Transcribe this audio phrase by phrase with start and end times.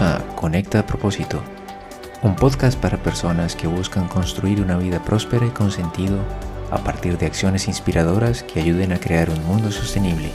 [0.00, 1.42] A Conecta a Propósito,
[2.22, 6.18] un podcast para personas que buscan construir una vida próspera y con sentido
[6.70, 10.30] a partir de acciones inspiradoras que ayuden a crear un mundo sostenible.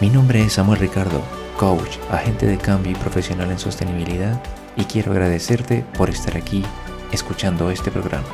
[0.00, 1.20] Mi nombre es Samuel Ricardo,
[1.58, 4.42] coach, agente de cambio y profesional en sostenibilidad
[4.74, 6.64] y quiero agradecerte por estar aquí
[7.12, 8.26] escuchando este programa.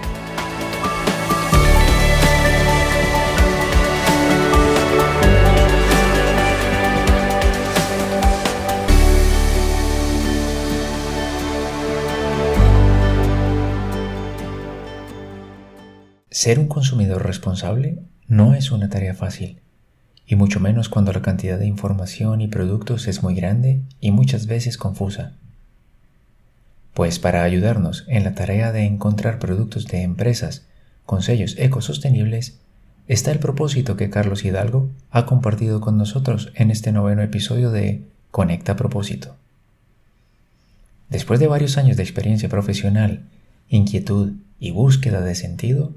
[16.40, 19.58] Ser un consumidor responsable no es una tarea fácil,
[20.24, 24.46] y mucho menos cuando la cantidad de información y productos es muy grande y muchas
[24.46, 25.32] veces confusa.
[26.94, 30.64] Pues para ayudarnos en la tarea de encontrar productos de empresas
[31.06, 32.60] con sellos ecosostenibles,
[33.08, 38.04] está el propósito que Carlos Hidalgo ha compartido con nosotros en este noveno episodio de
[38.30, 39.34] Conecta Propósito.
[41.08, 43.22] Después de varios años de experiencia profesional,
[43.68, 45.94] inquietud y búsqueda de sentido,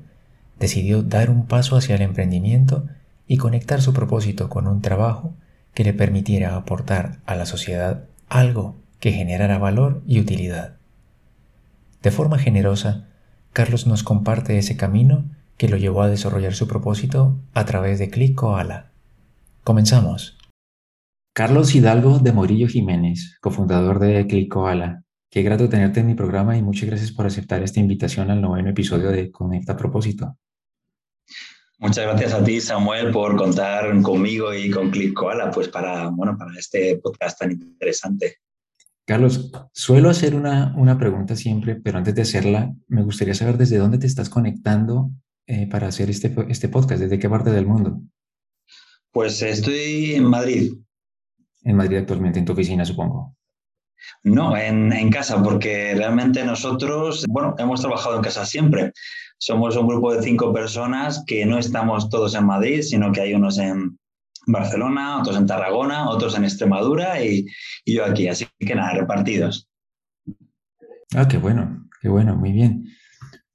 [0.62, 2.86] decidió dar un paso hacia el emprendimiento
[3.28, 5.34] y conectar su propósito con un trabajo
[5.73, 10.78] que le permitiera aportar a la sociedad algo que generara valor y utilidad.
[12.04, 13.08] De forma generosa,
[13.54, 15.26] Carlos nos comparte ese camino
[15.58, 18.92] que lo llevó a desarrollar su propósito a través de Click Koala.
[19.64, 20.38] Comenzamos.
[21.34, 24.54] Carlos Hidalgo de Morillo Jiménez, cofundador de Click.
[25.32, 28.70] Qué grato tenerte en mi programa y muchas gracias por aceptar esta invitación al noveno
[28.70, 30.38] episodio de Conecta Propósito.
[31.82, 36.38] Muchas gracias a ti, Samuel, por contar conmigo y con Click Koala, pues para, bueno,
[36.38, 38.38] para este podcast tan interesante.
[39.04, 43.80] Carlos, suelo hacer una, una pregunta siempre, pero antes de hacerla, me gustaría saber desde
[43.80, 45.10] dónde te estás conectando
[45.48, 48.00] eh, para hacer este, este podcast, desde qué parte del mundo.
[49.11, 50.73] Pues estoy en Madrid.
[51.64, 53.36] En Madrid actualmente, en tu oficina, supongo.
[54.22, 58.94] No, en, en, casa, porque realmente nosotros, bueno, hemos trabajado en casa siempre.
[59.44, 63.34] Somos un grupo de cinco personas que no estamos todos en Madrid, sino que hay
[63.34, 63.98] unos en
[64.46, 67.48] Barcelona, otros en Tarragona, otros en Extremadura y,
[67.84, 68.28] yo aquí.
[68.28, 69.68] Así que nada, repartidos.
[71.16, 72.86] Ah, qué bueno, qué bueno, muy bien.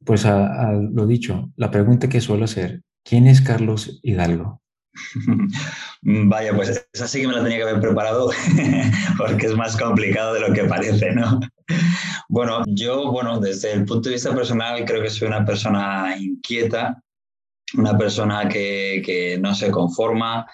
[0.04, 4.62] Pues a lo dicho, la pregunta que suelo hacer, ¿quién es Carlos Hidalgo?
[6.02, 8.30] Vaya, pues esa sí que me la tenía que haber preparado
[9.18, 11.40] porque es más complicado de lo que parece, ¿no?
[12.28, 17.00] Bueno, yo, bueno, desde el punto de vista personal creo que soy una persona inquieta,
[17.74, 20.44] una persona que, que no se conforma,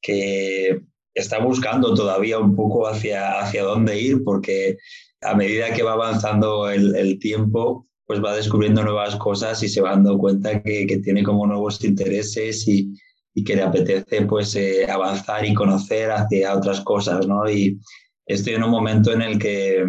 [0.00, 0.82] que
[1.14, 4.78] está buscando todavía un poco hacia, hacia dónde ir porque
[5.20, 9.80] a medida que va avanzando el, el tiempo, pues va descubriendo nuevas cosas y se
[9.80, 12.92] va dando cuenta que, que tiene como nuevos intereses y,
[13.36, 17.48] y que le apetece pues eh, avanzar y conocer hacia otras cosas, ¿no?
[17.48, 17.78] Y
[18.24, 19.84] estoy en un momento en el que,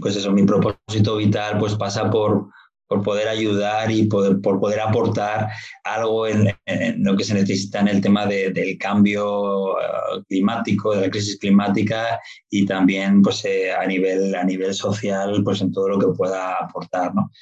[0.00, 2.48] pues eso, mi propósito vital pues pasa por,
[2.86, 5.48] por poder ayudar y poder, por poder aportar
[5.82, 10.94] algo en, en, lo que se necesita en el tema de, del cambio uh, climático,
[10.94, 15.72] de la crisis climática y también pues, eh, a, nivel, a nivel social, pues en
[15.72, 17.12] todo lo que pueda aportar.
[17.16, 17.32] ¿no?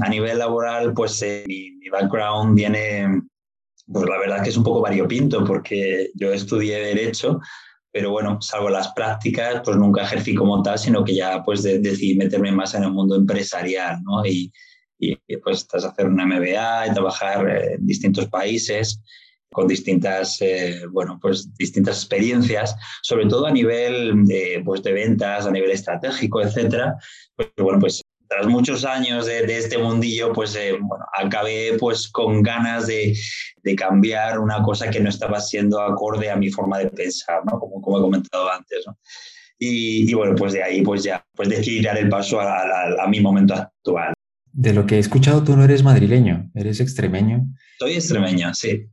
[0.00, 3.22] A nivel laboral, pues eh, mi, mi, background viene
[3.86, 7.40] pues la verdad es que es un poco variopinto porque yo estudié Derecho,
[7.92, 11.78] pero bueno, salvo las prácticas, pues nunca ejercí como tal, sino que ya pues de,
[11.78, 14.24] decidí meterme más en el mundo empresarial, ¿no?
[14.26, 14.52] Y,
[14.98, 19.00] y pues estás hacer una MBA y trabajar en distintos países
[19.54, 25.46] con distintas, eh, bueno, pues distintas experiencias, sobre todo a nivel de, pues de ventas,
[25.46, 26.96] a nivel estratégico, etcétera.
[27.36, 28.02] Pues bueno, pues
[28.34, 33.16] tras muchos años de, de este mundillo, pues eh, bueno, acabé pues con ganas de,
[33.62, 37.58] de, cambiar una cosa que no estaba siendo acorde a mi forma de pensar, ¿no?
[37.58, 38.98] Como, como he comentado antes, ¿no?
[39.58, 43.04] Y, y, bueno, pues de ahí pues ya pues decidí dar el paso a, a,
[43.04, 44.12] a, mi momento actual.
[44.52, 47.46] De lo que he escuchado, tú no eres madrileño, eres extremeño.
[47.78, 48.86] Soy extremeño, sí.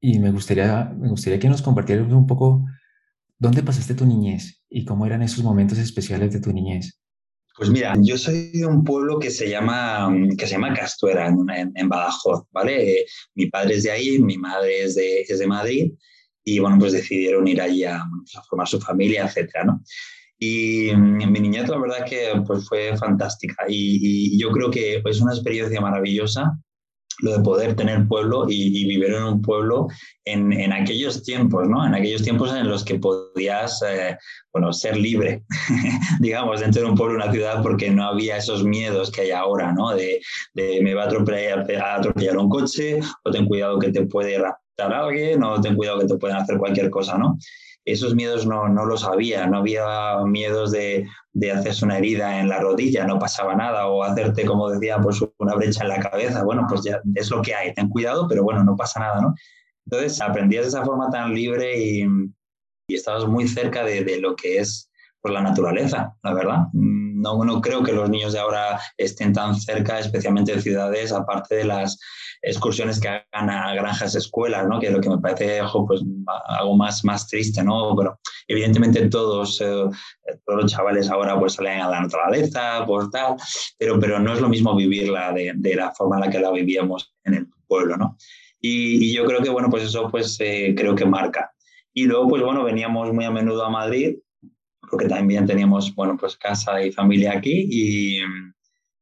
[0.00, 2.64] Y me gustaría, me gustaría que nos compartieras un poco
[3.38, 6.99] dónde pasaste tu niñez y cómo eran esos momentos especiales de tu niñez.
[7.60, 11.70] Pues mira, yo soy de un pueblo que se llama, que se llama Castuera, en,
[11.74, 13.04] en Badajoz, ¿vale?
[13.34, 15.92] mi padre es de ahí, mi madre es de, es de Madrid,
[16.42, 19.82] y bueno, pues decidieron ir allí a, a formar su familia, etcétera, ¿no?
[20.38, 25.20] Y mi niñez, la verdad que pues fue fantástica y, y, yo creo que es
[25.20, 26.58] una experiencia maravillosa
[27.22, 29.88] lo de poder tener pueblo y, vivir en un pueblo
[30.24, 31.86] en, en, aquellos tiempos, ¿no?
[31.86, 34.16] En aquellos tiempos en los que podías, eh,
[34.52, 35.44] bueno, ser libre,
[36.20, 39.72] digamos, dentro de un pueblo, una ciudad, porque no había esos miedos que hay ahora,
[39.72, 39.94] ¿no?
[39.94, 40.20] De,
[40.54, 44.38] de me va a atropellar, a atropellar un coche, o ten cuidado que te puede
[44.38, 47.38] raptar alguien, o ten cuidado que te pueden hacer cualquier cosa, ¿no?
[47.92, 52.48] Esos miedos no, no los había, no había miedos de, de, hacerse una herida en
[52.48, 56.44] la rodilla, no pasaba nada, o hacerte, como decía, pues una brecha en la cabeza,
[56.44, 59.34] bueno, pues ya es lo que hay, ten cuidado, pero bueno, no pasa nada, ¿no?
[59.86, 62.06] Entonces aprendías de esa forma tan libre y,
[62.88, 64.90] y estabas muy cerca de, de, lo que es
[65.20, 66.58] pues, la naturaleza, la verdad.
[67.20, 71.56] No, no creo que los niños de ahora estén tan cerca, especialmente en ciudades, aparte
[71.56, 71.98] de las
[72.42, 74.80] excursiones que hagan a granjas escuelas, ¿no?
[74.80, 76.02] que es lo que me parece pues,
[76.46, 77.62] algo más, más triste.
[77.62, 77.94] ¿no?
[77.96, 78.18] Pero
[78.48, 79.84] evidentemente todos, eh,
[80.46, 83.36] todos los chavales ahora pues, salen a la naturaleza, pues, tal,
[83.78, 86.50] pero, pero no es lo mismo vivirla de, de la forma en la que la
[86.50, 87.96] vivíamos en el pueblo.
[87.96, 88.16] ¿no?
[88.60, 91.52] Y, y yo creo que bueno, pues eso pues, eh, creo que marca.
[91.92, 94.16] Y luego, pues bueno, veníamos muy a menudo a Madrid
[94.88, 98.20] porque también teníamos, bueno, pues casa y familia aquí y,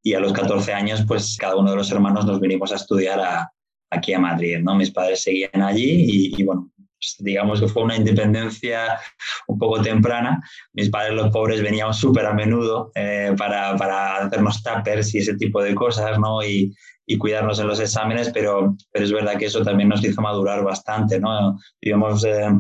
[0.02, 3.20] y, a los 14 años, pues cada uno de los hermanos nos vinimos a estudiar
[3.20, 3.52] a,
[3.90, 4.74] aquí a Madrid, ¿no?
[4.74, 8.98] Mis padres seguían allí y, y bueno, pues digamos que fue una independencia
[9.46, 10.42] un poco temprana.
[10.72, 15.36] Mis padres, los pobres, venían súper a menudo eh, para, para, hacernos tuppers y ese
[15.36, 16.42] tipo de cosas, ¿no?
[16.42, 16.74] Y,
[17.06, 20.62] y cuidarnos en los exámenes, pero, pero, es verdad que eso también nos hizo madurar
[20.62, 21.58] bastante, ¿no?
[21.80, 22.50] Vivimos eh,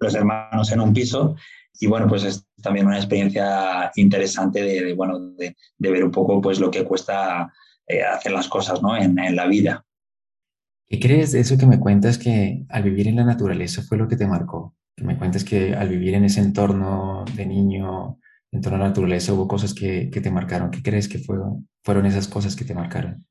[0.00, 1.36] los hermanos en un piso
[1.80, 6.10] y bueno, pues es también una experiencia interesante de, de bueno, de, de, ver un
[6.10, 7.52] poco pues lo que cuesta
[7.86, 8.96] eh, hacer las cosas ¿no?
[8.96, 9.84] en, en, la vida.
[10.88, 14.08] ¿Qué crees de eso que me cuentas que al vivir en la naturaleza fue lo
[14.08, 14.74] que te marcó?
[14.96, 18.18] Que me cuentas que al vivir en ese entorno de niño,
[18.52, 20.70] en torno a la naturaleza, hubo cosas que, que te marcaron.
[20.70, 23.26] ¿Qué crees que fueron, fueron esas cosas que te marcaron?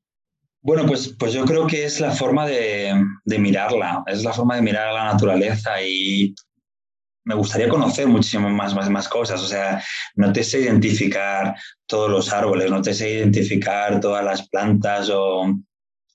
[0.60, 4.56] Bueno, pues, pues yo creo que es la forma de, de, mirarla, es la forma
[4.56, 6.34] de mirar a la naturaleza y
[7.24, 9.40] me gustaría conocer muchísimas más, más, más cosas.
[9.42, 9.82] O sea,
[10.16, 11.54] no te sé identificar
[11.86, 15.54] todos los árboles, no te sé identificar todas las plantas o,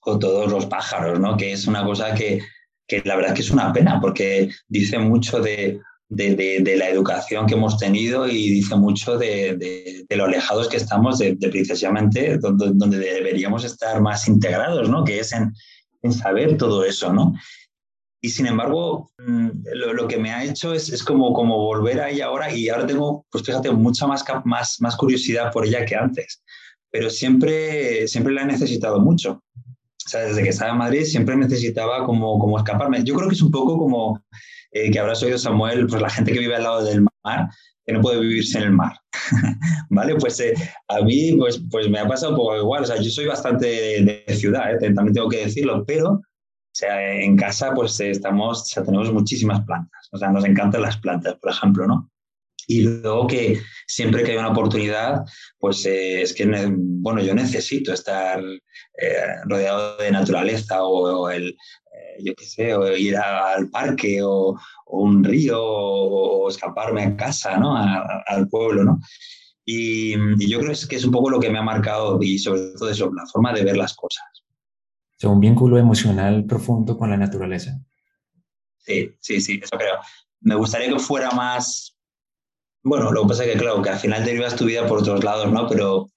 [0.02, 1.38] o todos los pájaros, ¿no?
[1.38, 2.42] Que es una cosa que,
[2.88, 6.90] que, la verdad que es una pena porque dice mucho de, de, de, de la
[6.90, 12.72] educación que hemos tenido y dice mucho de, lo alejados que estamos de, precisamente donde,
[12.74, 15.04] donde, deberíamos estar más integrados, ¿no?
[15.04, 15.54] Que es en,
[16.02, 17.34] en saber todo eso, ¿no?
[18.28, 22.02] Y sin embargo, mm, lo, lo, que me ha hecho es, es como, como volver
[22.02, 25.96] ahí ahora y ahora tengo, pues fíjate, mucha más, más, más curiosidad por ella que
[25.96, 26.44] antes.
[26.92, 29.42] Pero siempre, siempre la he necesitado mucho.
[30.06, 33.02] O sea, desde que estaba en Madrid siempre necesitaba como, como escaparme.
[33.02, 34.22] Yo creo que es un poco como
[34.74, 37.48] eh, que habrás oído Samuel, pues la gente que vive al lado del mar,
[37.86, 38.92] que no puede vivirse en el mar.
[39.90, 40.16] ¿Vale?
[40.16, 40.54] Pues eh,
[40.90, 42.84] a mí pues, pues me ha pasado un poco igual.
[42.84, 44.94] O sea, yo soy bastante de, de ciudad, ¿eh?
[44.94, 46.22] también tengo que decirlo, pero
[46.78, 50.98] sea, en casa pues estamos, o sea, tenemos muchísimas plantas, o sea, nos encantan las
[50.98, 52.12] plantas, por ejemplo, ¿no?
[52.68, 55.24] Y luego que siempre que hay una oportunidad,
[55.58, 56.46] pues eh, es que,
[56.76, 62.76] bueno, yo necesito estar eh, rodeado de naturaleza o, o el, eh, yo qué sé,
[62.76, 64.50] o ir a, al parque o,
[64.86, 67.76] o, un río o, escaparme a casa, ¿no?
[67.76, 69.00] A, a, al pueblo, ¿no?
[69.66, 72.74] Y, y, yo creo que es un poco lo que me ha marcado y sobre
[72.78, 74.24] todo eso, la forma de ver las cosas
[75.18, 77.80] sea, un vínculo emocional profundo con la naturaleza.
[78.78, 79.96] Sí, sí, sí, eso creo.
[80.42, 81.98] Me gustaría que fuera más,
[82.84, 85.24] bueno, lo que pasa es que claro, que al final derivas tu vida por otros
[85.24, 85.68] lados, ¿no?
[85.68, 86.10] Pero,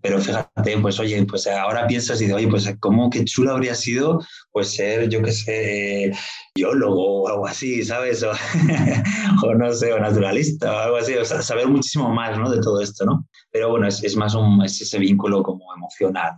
[0.00, 3.74] pero fíjate, pues oye, pues ahora piensas y dices, oye, pues cómo qué chulo habría
[3.74, 6.12] sido, pues ser, yo qué sé,
[6.54, 8.22] biólogo o algo así, ¿sabes?
[8.22, 8.32] O,
[9.46, 12.50] o, no sé, o naturalista o algo así, o sea, saber muchísimo más, ¿no?
[12.50, 13.28] De todo esto, ¿no?
[13.52, 14.34] Pero bueno, es, más
[14.64, 16.32] es ese vínculo como emocional.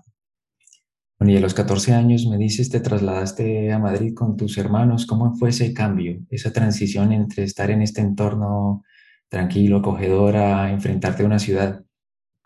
[1.22, 5.06] Bueno, y a los 14 años me dices, te trasladaste a Madrid con tus hermanos.
[5.06, 8.82] ¿Cómo fue ese cambio, esa transición entre estar en este entorno
[9.28, 11.80] tranquilo, acogedor, a enfrentarte a una ciudad?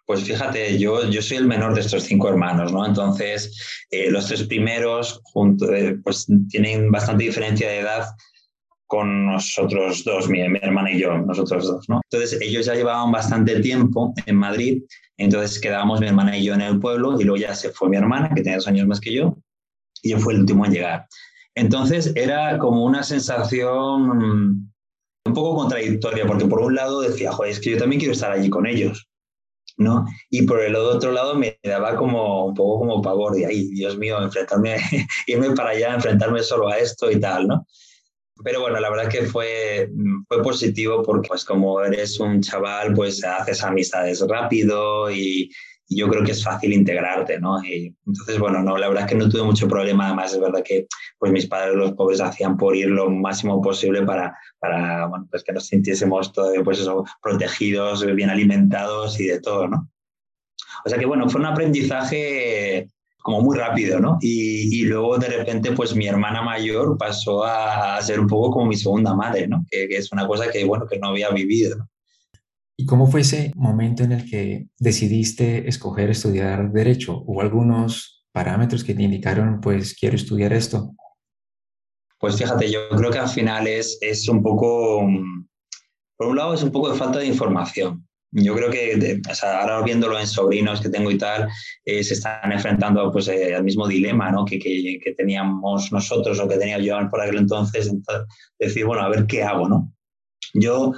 [0.04, 2.84] Pues fíjate, yo, yo soy el menor de estos cinco hermanos, ¿no?
[2.84, 8.04] Entonces, eh, los tres primeros junto, eh, pues tienen bastante diferencia de edad
[8.86, 12.00] con nosotros dos, mi, mi, hermana y yo, nosotros dos, ¿no?
[12.10, 14.82] Entonces, ellos ya llevaban bastante tiempo en Madrid
[15.18, 17.96] entonces quedábamos mi hermana y yo en el pueblo y luego ya se fue mi
[17.96, 19.36] hermana, que tenía dos años más que yo,
[20.02, 21.06] y yo fui el último en llegar.
[21.54, 24.70] Entonces era como una sensación
[25.24, 28.30] un poco contradictoria, porque por un lado decía, joder, es que yo también quiero estar
[28.30, 29.08] allí con ellos,
[29.78, 30.04] ¿no?
[30.30, 33.96] Y por el otro lado me daba como un poco como pavor de, ay, Dios
[33.96, 34.76] mío, enfrentarme,
[35.26, 37.66] irme para allá, enfrentarme solo a esto y tal, ¿no?
[38.44, 39.90] Pero bueno, la verdad que fue,
[40.28, 45.50] fue positivo porque pues como eres un chaval, pues haces amistades rápido y,
[45.88, 47.62] y yo creo que es fácil integrarte, ¿no?
[47.64, 50.62] Y entonces, bueno, no, la verdad es que no tuve mucho problema, además es verdad
[50.64, 50.86] que
[51.18, 55.44] pues mis padres, los pobres, hacían por ir lo máximo posible para, para bueno, pues
[55.44, 59.90] que nos sintiésemos todavía, pues eso, protegidos, bien alimentados y de todo, ¿no?
[60.84, 62.88] O sea que, bueno, fue un aprendizaje
[63.26, 64.18] como muy rápido, ¿no?
[64.20, 68.76] Y, luego de repente, pues mi hermana mayor pasó a, ser un poco como mi
[68.76, 69.66] segunda madre, ¿no?
[69.68, 71.90] Que, es una cosa que, bueno, que no había vivido, ¿no?
[72.76, 77.24] ¿Y cómo fue ese momento en el que decidiste escoger estudiar derecho?
[77.26, 80.94] ¿Hubo algunos parámetros que te indicaron, pues quiero estudiar esto?
[82.20, 85.48] Pues fíjate, yo creo que al final es, es un poco, mm,
[86.16, 88.06] por un lado es un poco de falta de información.
[88.38, 91.48] Yo creo que ahora viéndolo en sobrinos que tengo y tal,
[91.86, 94.44] eh, se están enfrentando pues, eh, al mismo dilema ¿no?
[94.44, 98.26] que, que, que, teníamos nosotros o que tenía yo por aquel entonces, entonces,
[98.58, 99.90] decir, bueno, a ver qué hago, ¿no?
[100.52, 100.92] Yo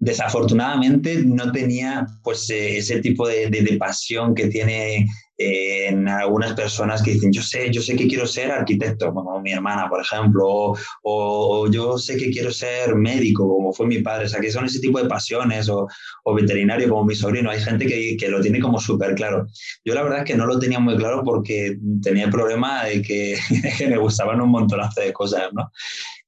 [0.00, 5.06] desafortunadamente no tenía pues eh, ese tipo de, de, pasión que tiene
[5.42, 9.52] en algunas personas que dicen yo sé yo sé que quiero ser arquitecto como mi
[9.52, 14.28] hermana por ejemplo o, yo sé que quiero ser médico como fue mi padre o
[14.28, 15.88] sea que son ese tipo de pasiones o,
[16.24, 19.46] o veterinario como mi sobrino hay gente que, que lo tiene como súper claro
[19.82, 23.00] yo la verdad es que no lo tenía muy claro porque tenía el problema de
[23.00, 23.38] que,
[23.88, 25.70] me gustaban un montonazo de cosas no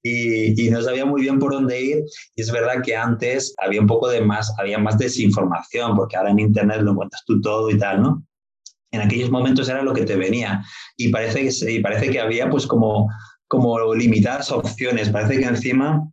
[0.03, 2.05] y, no sabía muy bien por dónde ir.
[2.35, 6.33] Y es verdad que antes había un poco de más, había más desinformación, porque ahora
[6.33, 8.27] en Internet lo encuentras tú todo y tal, ¿no?
[8.93, 10.63] En aquellos momentos era lo que te venía.
[10.97, 13.09] Y parece que, y parece que había pues como,
[13.49, 15.11] como limitadas opciones.
[15.11, 16.07] Parece que encima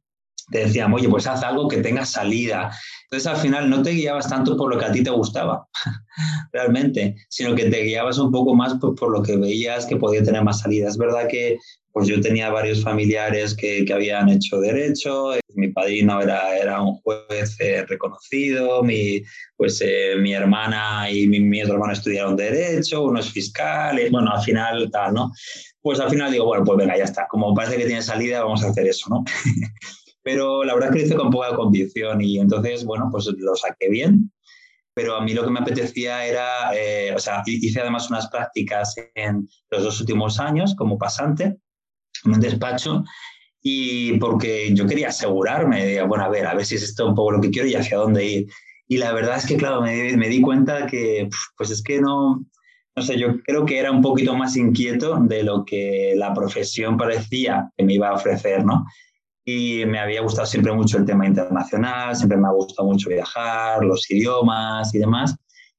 [0.51, 2.71] te decían, oye, pues haz algo que tenga salida.
[3.03, 5.67] Entonces al final no te guiabas tanto por lo que a ti te gustaba,
[6.53, 10.23] realmente, sino que te guiabas un poco más por, por, lo que veías que podía
[10.23, 10.87] tener más salida.
[10.87, 11.57] Es verdad que
[11.91, 16.95] pues yo tenía varios familiares que, que habían hecho derecho, mi padrino era, era un
[17.01, 19.21] juez eh, reconocido, mi,
[19.57, 24.09] pues eh, mi hermana y mi, mi, otro hermano estudiaron derecho, uno es fiscal, y,
[24.09, 25.31] bueno, al final tal, ¿no?
[25.81, 28.63] Pues al final digo, bueno, pues venga, ya está, como parece que tiene salida, vamos
[28.63, 29.23] a hacer eso, ¿no?
[30.23, 33.55] Pero la verdad es que lo hice con poca convicción y entonces, bueno, pues lo
[33.55, 34.31] saqué bien,
[34.93, 38.95] pero a mí lo que me apetecía era, eh, o sea, hice además unas prácticas
[39.15, 41.57] en los dos últimos años como pasante
[42.25, 43.03] en un despacho
[43.61, 47.15] y porque yo quería asegurarme, de, bueno, a ver, a ver si es esto un
[47.15, 48.47] poco lo que quiero y hacia dónde ir.
[48.87, 52.43] Y la verdad es que, claro, me, me di cuenta que, pues es que no,
[52.95, 56.97] no sé, yo creo que era un poquito más inquieto de lo que la profesión
[56.97, 58.85] parecía que me iba a ofrecer, ¿no?
[59.45, 63.83] Y me había gustado siempre mucho el tema internacional, siempre me ha gustado mucho viajar,
[63.83, 65.35] los idiomas y demás,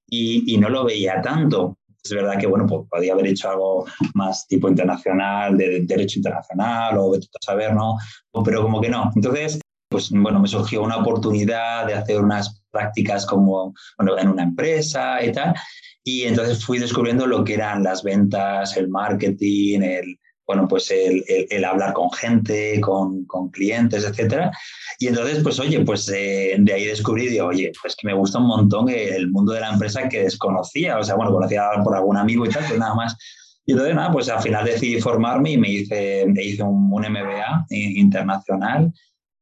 [0.08, 1.78] y, y no lo veía tanto.
[2.02, 6.96] Es verdad que, bueno, pues podía haber hecho algo más tipo internacional, de, derecho internacional
[6.98, 7.96] o de saber, ¿no?
[8.44, 9.10] Pero como que no.
[9.14, 14.44] Entonces, pues bueno, me surgió una oportunidad de hacer unas prácticas como, bueno, en una
[14.44, 15.54] empresa y tal.
[16.02, 20.18] Y entonces fui descubriendo lo que eran las ventas, el marketing, el,
[20.50, 24.50] bueno, pues el, el, hablar con gente, con, con, clientes, etcétera.
[24.98, 28.38] Y entonces, pues oye, pues eh, de ahí descubrí, digo, oye, pues que me gusta
[28.40, 32.16] un montón el mundo de la empresa que desconocía, o sea, bueno, conocía por algún
[32.16, 33.16] amigo y tal, pero nada más.
[33.64, 37.02] Y entonces, nada, pues al final decidí formarme y me hice, me hice un, un
[37.02, 38.92] MBA internacional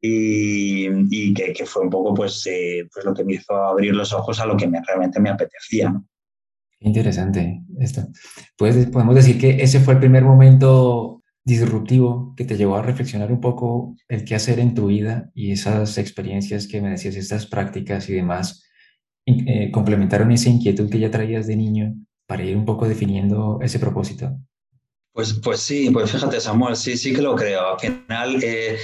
[0.03, 3.95] y, y que, que, fue un poco pues, eh, pues lo que me hizo abrir
[3.95, 6.05] los ojos a lo que me, realmente me apetecía, ¿no?
[6.81, 8.07] Interesante esto.
[8.57, 13.33] Pues podemos decir que ese fue el primer momento disruptivo que te llevó a reflexionar
[13.33, 17.47] un poco el qué hacer en tu vida y esas experiencias que me decías, estas
[17.47, 18.65] prácticas y demás,
[19.27, 21.95] eh, complementaron esa inquietud que ya traías de niño
[22.27, 24.39] para ir un poco definiendo ese propósito.
[25.13, 27.73] Pues, pues sí, pues fíjate Samuel, sí, sí que lo creo.
[27.73, 28.77] Al final, eh,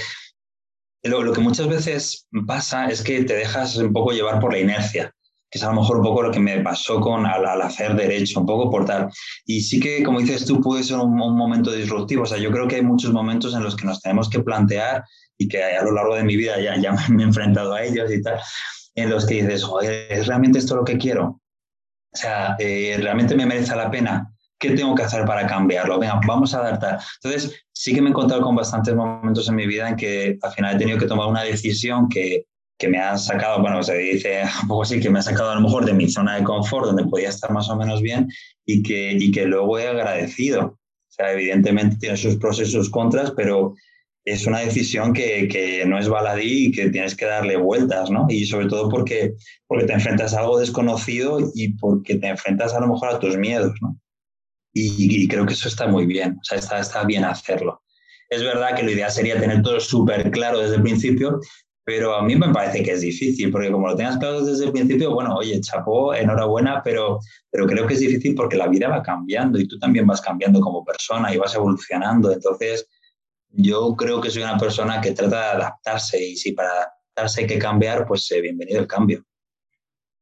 [1.03, 4.59] lo, lo que muchas veces pasa es que te dejas un poco llevar por la
[4.59, 5.15] inercia
[5.55, 8.41] que es a lo mejor un poco lo que me pasó con al, hacer derecho,
[8.41, 9.07] un poco por tal.
[9.45, 12.23] Y sí que, como dices tú, puede ser un, momento disruptivo.
[12.23, 15.05] O sea, yo creo que hay muchos momentos en los que nos tenemos que plantear
[15.37, 18.11] y que a lo largo de mi vida ya, ya me he enfrentado a ellos
[18.11, 18.37] y tal,
[18.95, 21.39] en los que dices, joder, ¿es realmente esto lo que quiero?
[22.11, 24.29] O sea, eh, ¿realmente me merece la pena?
[24.59, 25.99] ¿Qué tengo que hacer para cambiarlo?
[25.99, 26.99] Venga, vamos a adaptar.
[27.23, 30.51] Entonces, sí que me he encontrado con bastantes momentos en mi vida en que al
[30.51, 32.45] final he tenido que tomar una decisión que
[32.77, 35.55] que me ha sacado, bueno, se dice un poco así, que me ha sacado a
[35.55, 38.27] lo mejor de mi zona de confort, donde podía estar más o menos bien,
[38.65, 40.65] y que, y que luego he agradecido.
[40.65, 43.73] O sea, evidentemente tiene sus pros y sus contras, pero
[44.25, 48.25] es una decisión que, que, no es baladí y que tienes que darle vueltas, ¿no?
[48.27, 49.35] Y sobre todo porque,
[49.67, 53.37] porque te enfrentas a algo desconocido y porque te enfrentas a lo mejor a tus
[53.37, 53.95] miedos, ¿no?
[54.77, 57.81] Y, creo que eso está muy bien, o sea, está, está bien hacerlo.
[58.29, 61.39] Es verdad que lo ideal sería tener todo súper claro desde el principio,
[61.85, 64.71] pero a mí me parece que es difícil, porque como lo tengas claro desde el
[64.71, 67.19] principio, bueno, oye, chapó, enhorabuena, pero,
[67.51, 70.59] pero creo que es difícil porque la vida va cambiando y tú también vas cambiando
[70.59, 72.33] como persona y vas evolucionando.
[72.33, 72.87] Entonces,
[73.49, 77.47] yo creo que soy una persona que trata de adaptarse y si para adaptarse hay
[77.47, 79.23] que cambiar, pues eh, bienvenido el cambio.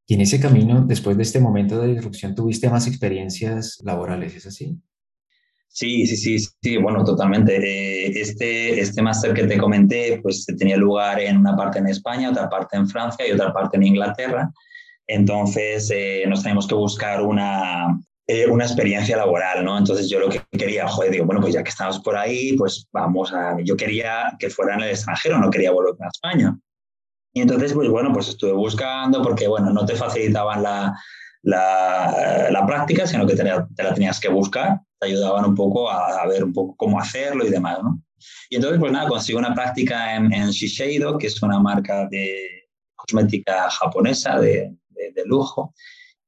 [0.06, 4.46] Y en ese camino, después de este momento de disrupción, tuviste más experiencias laborales, ¿es
[4.46, 4.78] así?
[5.74, 7.56] Sí, sí, sí, sí, bueno, totalmente.
[7.56, 12.30] Eh, este, este máster que te comenté, pues tenía lugar en una parte en España,
[12.30, 14.52] otra parte en Francia y otra parte en Inglaterra.
[15.08, 17.88] Entonces eh, nos teníamos que buscar una,
[18.28, 19.76] eh, una experiencia laboral, ¿no?
[19.76, 22.86] Entonces yo lo que quería, joder, digo, bueno, pues ya que estamos por ahí, pues
[22.92, 23.56] vamos a...
[23.64, 26.56] Yo quería que fuera en el extranjero, no quería volver a España.
[27.32, 30.94] Y entonces, pues bueno, pues estuve buscando porque, bueno, no te facilitaban la,
[31.42, 36.22] la, la práctica, sino que te, te, la tenías que buscar, ayudaban un poco a,
[36.22, 38.00] a, ver un poco cómo hacerlo y demás, ¿no?
[38.48, 42.68] Y entonces, pues nada, consigo una práctica en, en Shiseido, que es una marca de
[42.94, 45.74] cosmética japonesa de, de, de lujo,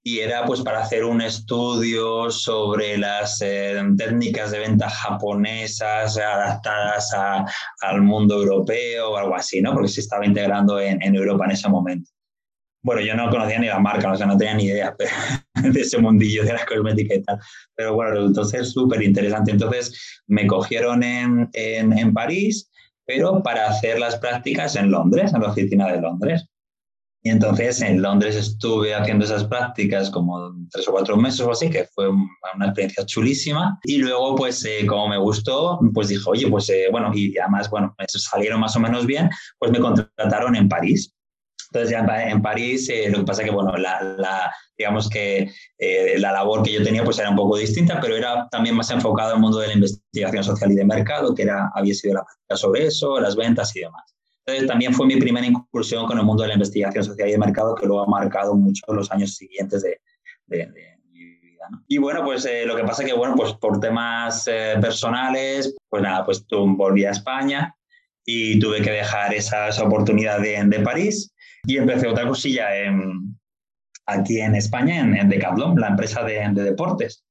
[0.06, 7.12] y era pues para hacer un estudio sobre las eh, técnicas de venta japonesas adaptadas
[7.12, 7.45] a,
[7.80, 9.75] al mundo europeo o algo así, ¿no?
[9.75, 12.09] Porque se estaba integrando en, en, Europa en ese momento.
[12.85, 15.11] Bueno, yo no conocía ni la marca, o sea, no tenía ni idea pero,
[15.73, 17.39] de ese mundillo de la cosmética y tal.
[17.75, 19.53] Pero bueno, resultó ser súper interesante.
[19.53, 22.71] Entonces me cogieron en, en, en París,
[23.07, 26.47] pero para hacer las prácticas en Londres, en la oficina de Londres.
[27.27, 31.69] Y entonces en Londres estuve haciendo esas prácticas como tres o cuatro meses o así,
[31.69, 33.81] que fue una experiencia chulísima.
[33.83, 37.69] Y luego, pues eh, como me gustó, pues dijo, oye, pues eh, bueno, y además,
[37.69, 41.16] bueno, salieron más o menos bien, pues me contrataron en París.
[41.71, 46.19] Entonces ya en, París, eh, lo que pasa que, bueno, la, la digamos que eh,
[46.19, 49.35] la labor que yo tenía pues era un poco distinta, pero era también más enfocado
[49.35, 52.57] al mundo de la investigación social y de mercado, que era, había sido la práctica
[52.57, 54.15] sobre eso, las ventas y demás.
[54.45, 57.39] Entonces, también fue mi primera incursión con el mundo de la investigación social y de
[57.39, 60.01] mercado, que luego ha marcado mucho los años siguientes de,
[60.47, 60.97] de, de.
[61.89, 66.01] Y bueno, pues eh, lo que pasa que, bueno, pues por temas eh, personales, pues
[66.03, 67.75] nada, pues volví a España
[68.25, 71.33] y tuve que dejar esa, esa oportunidad de, de, París
[71.67, 73.39] y empecé otra cosilla en,
[74.07, 77.26] aquí en España, en, en Decathlon, la empresa de, de deportes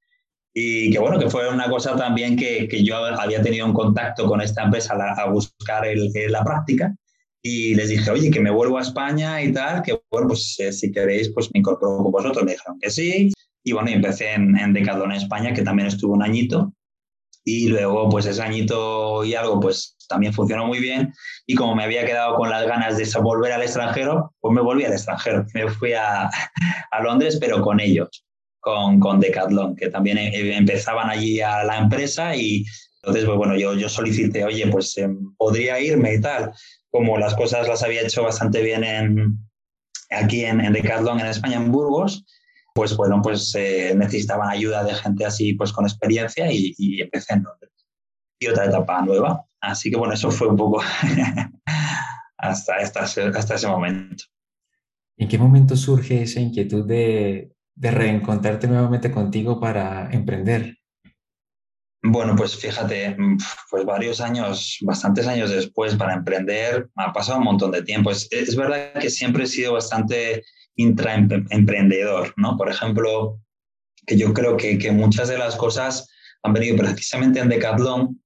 [0.57, 4.25] y que bueno, que fue una cosa también que, que, yo había tenido un contacto
[4.25, 6.95] con esta empresa a, a buscar el, la práctica
[7.41, 10.71] y les dije, oye, que me vuelvo a España y tal, que bueno, pues eh,
[10.71, 12.45] si queréis, pues me incorporo con vosotros.
[12.45, 13.33] Me dijeron que sí.
[13.63, 16.73] Y bueno, y empecé en, en Decathlon España, que también estuvo un añito.
[17.45, 21.13] Y luego, pues ese añito y algo, pues también funcionó muy bien.
[21.45, 24.83] Y como me había quedado con las ganas de volver al extranjero, pues me volví
[24.83, 25.45] al extranjero.
[25.53, 26.27] Me fui a,
[26.91, 28.25] a Londres, pero con ellos,
[28.59, 32.65] con, con Decathlon, que también eh, empezaban allí a la empresa y
[32.97, 36.51] entonces, pues bueno, yo, yo solicité, oye, pues eh, podría irme y tal
[36.95, 39.37] como las cosas las había hecho bastante bien en,
[40.09, 42.25] aquí en, en Decathlon, en España, en Burgos,
[42.75, 47.35] pues bueno, pues eh, necesitaban ayuda de gente así, pues con experiencia y, y empecé
[47.35, 47.71] en Londres.
[48.37, 49.45] Y otra etapa nueva.
[49.61, 50.81] Así que bueno, eso fue un poco
[52.37, 54.25] hasta, hasta, hasta ese momento.
[55.17, 60.77] ¿En qué momento surge esa inquietud de, de reencontrarte nuevamente contigo para emprender?
[62.03, 63.15] Bueno, pues fíjate,
[63.71, 68.11] pues varios años, bastantes años después para emprender, ha pasado un montón de tiempo.
[68.11, 70.43] Es, es verdad que siempre he sido bastante
[70.75, 72.57] intraemprendedor, ¿no?
[72.57, 73.39] Por ejemplo,
[74.05, 76.09] que yo creo que, que, muchas de las cosas
[76.43, 78.21] han venido precisamente en Decathlon,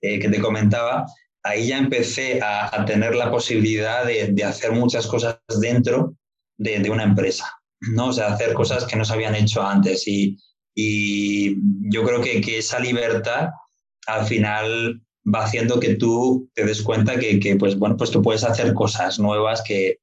[0.00, 1.06] eh, que te comentaba,
[1.42, 6.16] ahí ya empecé a, a tener la posibilidad de, de, hacer muchas cosas dentro
[6.58, 8.08] de, de, una empresa, ¿no?
[8.08, 10.38] O sea, hacer cosas que no se habían hecho antes y,
[10.74, 11.56] y
[11.90, 13.50] yo creo que, que, esa libertad
[14.06, 18.22] al final va haciendo que tú te des cuenta que, que, pues, bueno, pues tú
[18.22, 19.98] puedes hacer cosas nuevas que,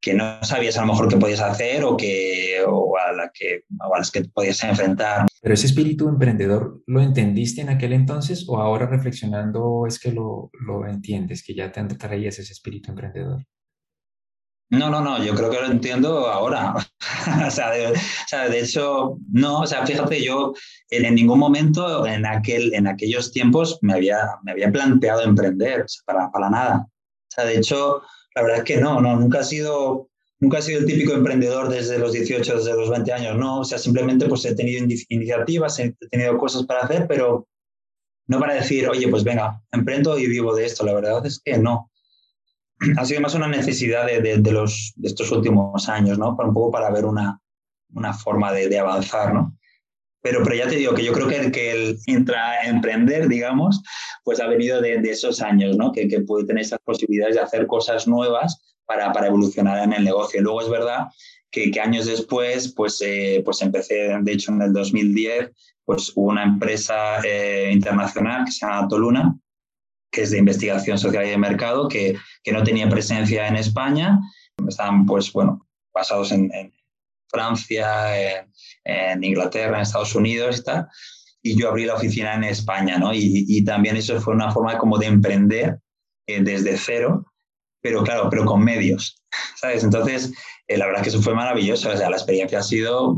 [0.00, 3.64] que no sabías a lo mejor que podías hacer o, que, o, a, la que,
[3.80, 5.26] o a las que podías enfrentar.
[5.40, 10.50] Pero ese espíritu emprendedor, ¿lo entendiste en aquel entonces o ahora reflexionando es que lo,
[10.52, 13.44] lo entiendes, que ya te traías ese espíritu emprendedor?
[14.70, 16.74] No, no, no, yo creo que lo entiendo ahora.
[17.46, 17.94] o, sea, de, o,
[18.26, 20.52] sea, de, hecho, no, o sea, fíjate, yo
[20.90, 25.82] en, en, ningún momento en, aquel, en aquellos tiempos me había, me había planteado emprender,
[25.82, 26.86] o sea, para, para nada.
[26.86, 28.02] O sea, de hecho,
[28.38, 31.68] la verdad es que no, no, nunca ha sido, nunca he sido el típico emprendedor
[31.68, 35.78] desde los 18, desde los 20 años, no, o sea, simplemente pues he tenido iniciativas,
[35.80, 37.48] he tenido cosas para hacer, pero
[38.28, 41.58] no para decir, oye, pues venga, emprendo y vivo de esto, la verdad es que
[41.58, 41.90] no
[42.96, 46.36] ha sido más una necesidad de, de, de, los, de estos últimos años, ¿no?
[46.36, 47.40] Para un poco para ver una,
[47.94, 49.57] una forma de, de, avanzar, ¿no?
[50.20, 53.82] Pero, pero ya te digo que yo creo que, que el intraemprender, digamos,
[54.24, 55.92] pues ha venido de, de esos años, ¿no?
[55.92, 60.04] Que, que puede tener esas posibilidades de hacer cosas nuevas para, para evolucionar en el
[60.04, 60.40] negocio.
[60.40, 61.06] Luego es verdad
[61.50, 65.50] que, que años después, pues, eh, pues empecé, de hecho, en el 2010,
[65.84, 69.38] pues hubo una empresa eh, internacional que se llama Toluna,
[70.10, 74.18] que es de investigación social y de mercado, que, que no tenía presencia en España.
[74.66, 76.72] Estaban, pues, bueno, basados en, en
[77.28, 78.47] Francia, en,
[78.88, 80.88] en, Inglaterra, en Estados Unidos y tal.
[81.42, 83.10] y yo abrí la oficina en España, ¿no?
[83.14, 85.78] Y, también eso fue una forma como de emprender
[86.26, 87.24] eh, desde cero,
[87.80, 89.22] pero claro, pero con medios,
[89.56, 89.84] ¿sabes?
[89.84, 90.32] Entonces,
[90.66, 93.16] eh, la verdad es que eso fue maravilloso, o sea, la experiencia ha sido,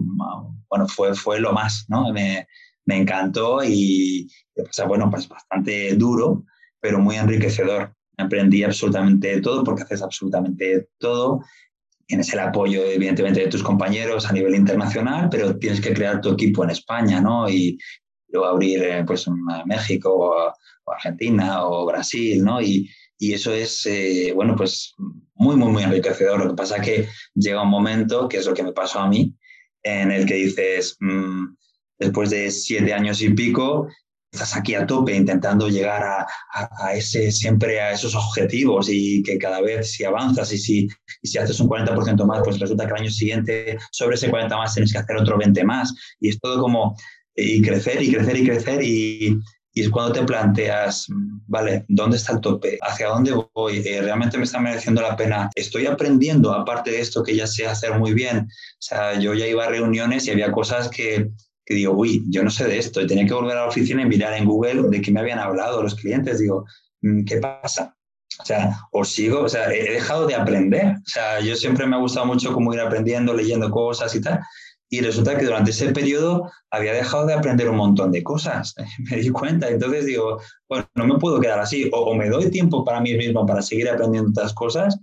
[0.69, 2.13] bueno, fue, fue lo más, ¿no?
[2.13, 2.47] Me,
[2.87, 6.45] me encantó y, o sea, bueno, pues bastante duro,
[6.81, 7.95] pero muy enriquecedor.
[8.19, 11.41] Aprendí absolutamente todo porque haces absolutamente todo.
[12.11, 16.31] Tienes el apoyo, evidentemente, de tus compañeros a nivel internacional, pero tienes que crear tu
[16.31, 17.49] equipo en España, ¿no?
[17.49, 17.79] Y
[18.31, 19.27] luego abrir, eh, pues,
[19.65, 20.53] México o,
[20.93, 22.61] Argentina o Brasil, ¿no?
[22.61, 24.93] Y, y eso es, eh, bueno, pues
[25.35, 26.41] muy, muy, muy enriquecedor.
[26.41, 29.09] Lo que pasa es que llega un momento, que es lo que me pasó a
[29.09, 29.33] mí,
[29.85, 31.45] en el que dices, mm,
[31.97, 33.87] después de siete años y pico,
[34.33, 39.39] estás aquí a tope intentando llegar a, a, ese, siempre a esos objetivos y que
[39.39, 40.89] cada vez si avanzas y si,
[41.23, 44.57] y si haces un 40% más, pues resulta que el año siguiente sobre ese 40
[44.57, 45.95] más tienes que hacer otro 20 más.
[46.21, 46.97] Y es todo como
[47.35, 49.39] y crecer y crecer y crecer y,
[49.73, 51.07] y es cuando te planteas,
[51.47, 52.79] vale, ¿dónde está el tope?
[52.83, 53.79] ¿Hacia dónde voy?
[53.79, 55.51] Eh, ¿Realmente me está mereciendo la pena?
[55.55, 58.39] ¿Estoy aprendiendo aparte de esto que ya sé hacer muy bien?
[58.49, 61.31] O sea, yo ya iba a reuniones y había cosas que,
[61.71, 64.03] que digo, uy, yo no sé de esto, y tenía que volver a la oficina
[64.03, 66.65] y mirar en Google de qué me habían hablado los clientes, digo,
[67.01, 67.97] mm, ¿qué pasa?
[68.41, 70.97] O sea, o sigo, o sea, he dejado de aprender.
[70.97, 74.41] O sea, yo siempre me ha gustado mucho como ir aprendiendo, leyendo cosas y tal.
[74.89, 78.75] Y resulta que durante ese periodo había dejado de aprender un montón de cosas.
[79.11, 79.69] Me di cuenta.
[79.69, 81.89] Entonces digo, bueno, no me puedo quedar así.
[81.93, 84.99] O, me doy tiempo para mí mismo para seguir aprendiendo otras cosas,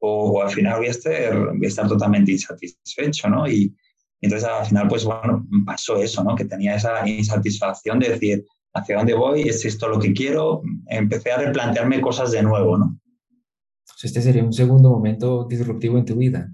[0.00, 3.46] o, al final voy a, estar, voy a estar totalmente insatisfecho, ¿no?
[3.46, 3.72] Y,
[4.20, 6.34] entonces al final, pues bueno, pasó eso, ¿no?
[6.34, 9.42] Que tenía esa insatisfacción de decir, ¿hacia dónde voy?
[9.42, 10.62] ¿Es esto lo que quiero?
[10.86, 12.98] Empecé a replantearme cosas de nuevo, ¿no?
[14.02, 16.48] Este sería un segundo momento disruptivo en tu vida.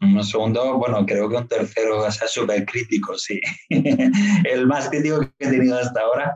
[0.00, 3.40] Un segundo, bueno, creo que un tercero, o sea, súper crítico, sí.
[3.70, 6.34] el más crítico que he tenido hasta ahora,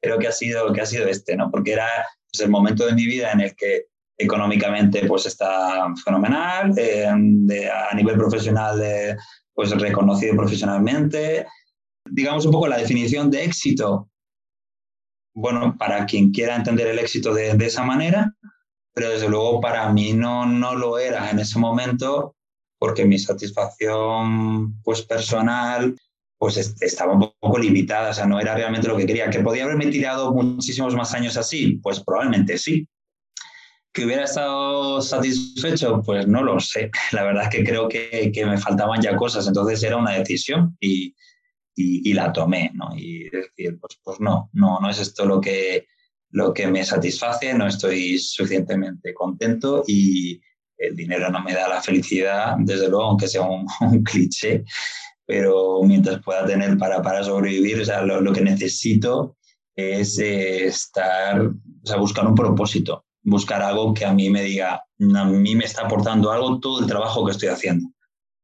[0.00, 1.50] creo que ha sido, que ha sido este, ¿no?
[1.50, 1.88] Porque era
[2.30, 3.86] pues, el momento de mi vida en el que
[4.18, 9.16] económicamente pues está fenomenal, eh, a nivel profesional de,
[9.54, 11.46] pues reconocido profesionalmente.
[12.10, 14.08] Digamos un poco la definición de éxito.
[15.34, 18.34] Bueno, para quien quiera entender el éxito de, esa manera,
[18.94, 22.36] pero desde luego para mí no, no lo era en ese momento
[22.78, 25.96] porque mi satisfacción pues personal
[26.42, 29.30] pues estaba un poco limitada, o sea, no era realmente lo que quería.
[29.30, 31.78] ¿Que podía haberme tirado muchísimos más años así?
[31.80, 32.88] Pues probablemente sí,
[33.92, 36.00] ¿Que hubiera estado satisfecho?
[36.04, 36.90] Pues no lo sé.
[37.12, 40.76] La verdad es que creo que, que me faltaban ya cosas, entonces era una decisión
[40.80, 41.14] y,
[41.74, 42.88] y, la tomé, ¿no?
[42.96, 45.86] Y decir, pues, pues no, no, no es esto lo que,
[46.30, 50.40] lo que me satisface, no estoy suficientemente contento y
[50.78, 54.64] el dinero no me da la felicidad, desde luego, aunque sea un, un cliché,
[55.26, 59.36] pero mientras pueda tener para, para sobrevivir, o sea, lo, lo que necesito
[59.76, 64.82] es eh, estar, o sea, buscar un propósito buscar algo que a mí me diga,
[65.14, 67.88] a mí me está aportando algo todo el trabajo que estoy haciendo.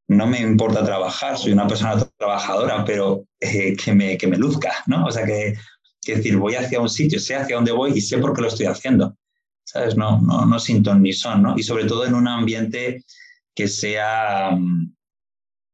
[0.08, 4.72] No me importa trabajar, soy una persona trabajadora, pero eh, que, me, que me luzca,
[4.86, 5.06] ¿no?
[5.06, 5.54] O sea, que,
[6.00, 8.48] que, decir, voy hacia un sitio, sé hacia dónde voy y sé por qué lo
[8.48, 9.16] estoy haciendo,
[9.64, 9.96] ¿sabes?
[9.96, 11.54] No, no, no sin ni son, ¿no?
[11.58, 13.04] Y sobre todo en un ambiente
[13.54, 14.94] que sea, mm,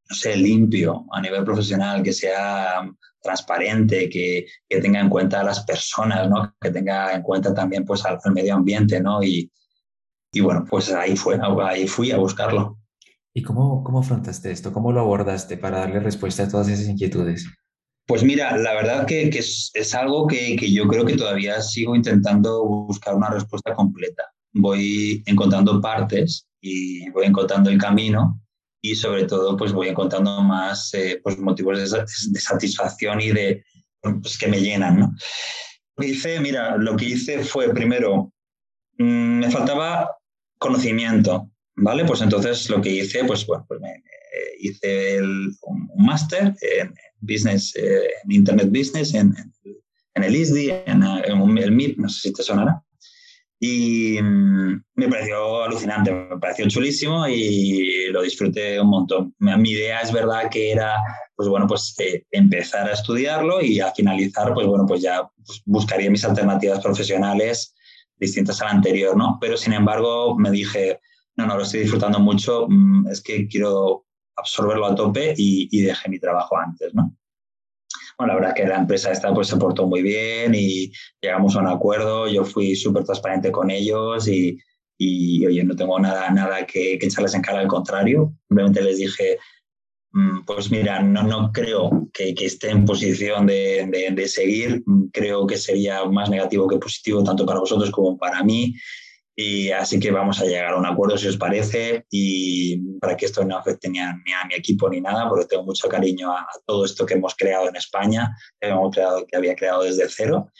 [0.09, 2.91] no sé, limpio a nivel profesional, que sea
[3.25, 6.55] transparente, que, que, tenga en cuenta a las personas, ¿no?
[6.61, 9.01] que tenga en cuenta también pues, al, medio ambiente.
[9.01, 9.23] ¿no?
[9.23, 9.51] Y,
[10.33, 12.79] y, bueno, pues ahí, fue, ahí fui a buscarlo.
[13.33, 14.73] ¿Y cómo, cómo afrontaste esto?
[14.73, 17.49] ¿Cómo lo abordaste para darle respuesta a todas esas inquietudes?
[18.07, 21.61] Pues mira, la verdad que, que es, es, algo que, que yo creo que todavía
[21.63, 24.25] sigo intentando buscar una respuesta completa.
[24.53, 28.41] Voy encontrando partes y voy encontrando el camino,
[28.85, 32.07] y sobre todo pues voy encontrando más eh, pues, motivos de,
[32.39, 33.65] satisfacción y de
[34.03, 35.01] pues, que me llenan.
[35.01, 35.15] ¿no?
[36.05, 38.31] Hice, mira, lo que hice fue primero,
[38.99, 40.11] mmm, me faltaba
[40.59, 42.05] conocimiento, ¿vale?
[42.05, 43.81] Pues entonces lo que hice, pues bueno, pues
[44.61, 49.35] hice el, un, máster en business, eh, en Internet Business, en,
[50.15, 52.84] en el ISDI, en, en, el MIP, no sé si te sonará.
[53.61, 59.35] Y mm, me pareció alucinante, me pareció chulísimo y lo disfruté un montón.
[59.39, 60.97] Mi idea es verdad que era,
[61.37, 65.63] pues bueno, pues eh, empezar a estudiarlo y a finalizar, pues bueno, pues ya pues,
[65.65, 67.75] buscaría mis alternativas profesionales
[68.17, 69.39] distintas a la anterior, ¿no?
[69.41, 71.01] Pero sin embargo me dije,
[71.37, 75.83] no, no, lo estoy disfrutando mucho, mm, es que quiero absorberlo a tope y, y
[75.83, 77.17] dejé mi trabajo antes, ¿no?
[78.19, 81.61] Bueno, la verdad que la empresa esta pues se portó muy bien y llegamos a
[81.61, 84.59] un acuerdo, yo fui súper transparente con ellos y,
[84.99, 88.99] y, oye, no tengo nada, nada que, que, echarles en cara, al contrario, simplemente les
[88.99, 89.39] dije,
[90.15, 94.85] Mm, pues mira, no, no creo que, que esté en posición de, de, de, seguir.
[95.13, 98.77] Creo que sería más negativo que positivo, tanto para vosotros como para mí.
[99.37, 103.27] Y así que vamos a llegar a un acuerdo, si os parece, y para que
[103.27, 106.85] esto no afecte ni a, mi equipo ni nada, porque tengo mucho cariño a, todo
[106.85, 110.51] esto que hemos creado en España, que, hemos creado, que había creado desde cero.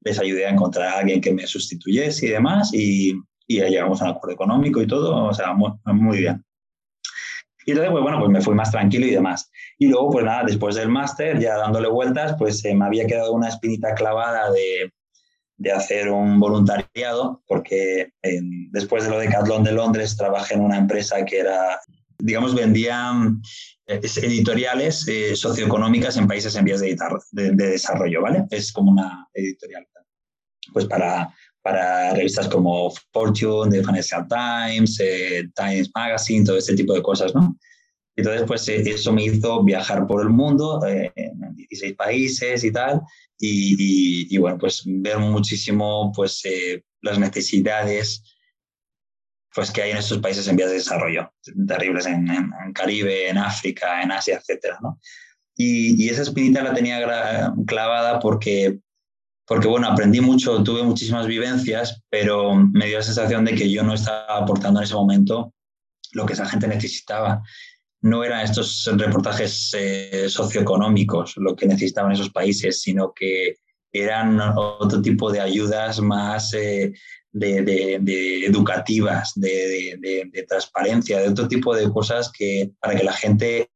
[0.00, 3.12] Les ayudé a encontrar a alguien que me sustituyese y demás, y,
[3.46, 6.44] y ya llegamos a un acuerdo económico y todo, o sea, muy, bien.
[7.66, 9.50] Y entonces, pues bueno, pues me fui más tranquilo y demás.
[9.78, 13.48] Y luego, pues nada, después del máster, ya dándole vueltas, pues me había quedado una
[13.48, 14.92] espinita clavada de,
[15.56, 18.12] de hacer un voluntariado, porque
[18.70, 21.80] después de lo de Decathlon de Londres trabajé en una empresa que era,
[22.18, 23.40] digamos, vendían
[23.86, 26.96] eh, editoriales eh, socioeconómicas en países en vías de,
[27.32, 28.44] de, de, desarrollo, ¿vale?
[28.50, 29.86] Es como una editorial,
[30.72, 36.94] pues para, para revistas como Fortune, The Financial Times, eh, Times Magazine, todo este tipo
[36.94, 37.56] de cosas, ¿no?
[38.16, 43.00] Entonces, pues eso me hizo viajar por el mundo, eh, en 16 países y tal,
[43.38, 48.22] y, y, y, bueno, pues ver muchísimo pues, eh, las necesidades
[49.54, 51.32] pues, que hay en estos países en vías de desarrollo,
[51.66, 54.98] terribles en, en, en Caribe, en África, en Asia, etcétera, ¿no?
[55.56, 58.80] Y, y, esa espinita la tenía clavada porque,
[59.46, 63.84] porque, bueno, aprendí mucho, tuve muchísimas vivencias, pero me dio la sensación de que yo
[63.84, 65.54] no estaba aportando en ese momento
[66.12, 67.42] lo que esa gente necesitaba
[68.04, 73.56] no eran estos reportajes eh, socioeconómicos lo que necesitaban esos países, sino que
[73.90, 76.92] eran otro tipo de ayudas más eh,
[77.32, 83.70] de, educativas, de, transparencia, de otro tipo de cosas que para que la gente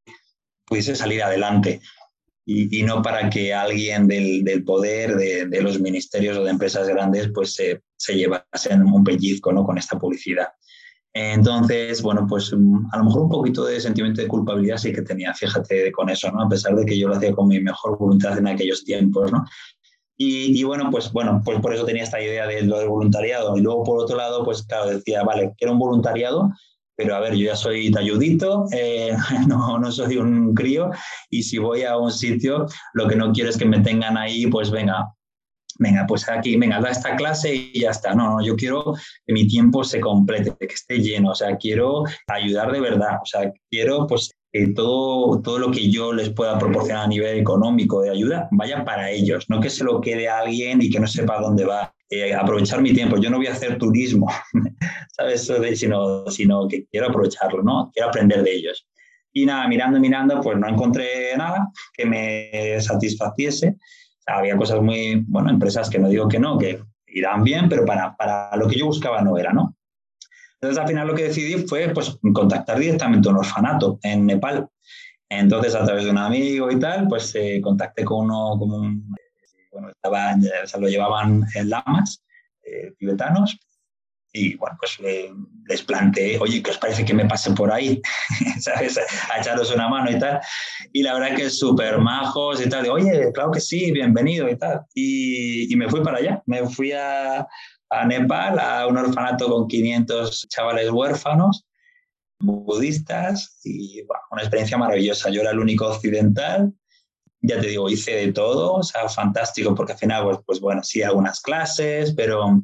[0.66, 1.80] pudiese salir adelante.
[2.44, 7.54] Y, no para que alguien del, poder, de, los ministerios o de empresas grandes, pues
[7.54, 9.64] se, se llevasen un pellizco ¿no?
[9.64, 10.48] con esta publicidad.
[11.18, 15.02] Entonces, bueno, pues mm, a lo mejor un poquito de sentimiento de culpabilidad sí que
[15.02, 16.42] tenía, fíjate con eso, ¿no?
[16.42, 19.44] A pesar de que yo lo hacía con mi mejor voluntad en aquellos tiempos, ¿no?
[20.20, 23.56] Y, bueno, pues bueno, pues por eso tenía esta idea de lo del voluntariado.
[23.56, 26.50] Y luego, por otro lado, pues claro, decía, vale, quiero un voluntariado,
[26.96, 29.16] pero a ver, yo ya soy talludito, eh,
[29.48, 30.90] no, no soy un crío,
[31.30, 34.48] y si voy a un sitio, lo que no quiero es que me tengan ahí,
[34.48, 35.06] pues venga,
[35.78, 38.14] venga, pues aquí, venga, da esta clase y ya está.
[38.14, 38.94] No, no, yo quiero
[39.26, 43.26] que mi tiempo se complete, que esté lleno, o sea, quiero ayudar de verdad, o
[43.26, 48.00] sea, quiero pues que todo, todo lo que yo les pueda proporcionar a nivel económico
[48.00, 51.06] de ayuda vaya para ellos, no que se lo quede a alguien y que no
[51.06, 51.94] sepa dónde va.
[52.10, 54.28] Eh, aprovechar mi tiempo, yo no voy a hacer turismo,
[55.12, 55.50] ¿sabes?
[55.74, 57.90] Sino, sino que quiero aprovecharlo, ¿no?
[57.92, 58.88] Quiero aprender de ellos.
[59.30, 63.76] Y nada, mirando, mirando, pues no encontré nada que me satisfaciese
[64.28, 68.16] había cosas muy, bueno, empresas que no digo que no, que irán bien, pero para,
[68.16, 69.74] para lo que yo buscaba no era, ¿no?
[70.60, 74.68] Entonces al final lo que decidí fue pues contactar directamente a un orfanato en Nepal.
[75.28, 79.14] Entonces a través de un amigo y tal, pues eh, contacté con uno, como un,
[79.72, 82.24] bueno, estaba, o sea, lo llevaban en lamas
[82.64, 83.58] eh, tibetanos
[84.32, 85.32] y bueno, pues eh,
[85.66, 88.00] les planteé, oye, ¿qué os parece que me pase por ahí?
[88.60, 88.98] ¿Sabes?
[88.98, 90.40] A echaros una mano y tal.
[90.92, 92.82] Y la verdad que súper majos y tal.
[92.82, 94.82] De, oye, claro que sí, bienvenido y tal.
[94.94, 96.42] Y, y me fui para allá.
[96.46, 97.46] Me fui a,
[97.90, 101.64] a, Nepal, a un orfanato con 500 chavales huérfanos
[102.40, 105.30] budistas y bueno, una experiencia maravillosa.
[105.30, 106.72] Yo era el único occidental.
[107.40, 110.82] Ya te digo, hice de todo, o sea, fantástico, porque al final, pues, pues bueno,
[110.82, 112.62] sí, algunas clases, pero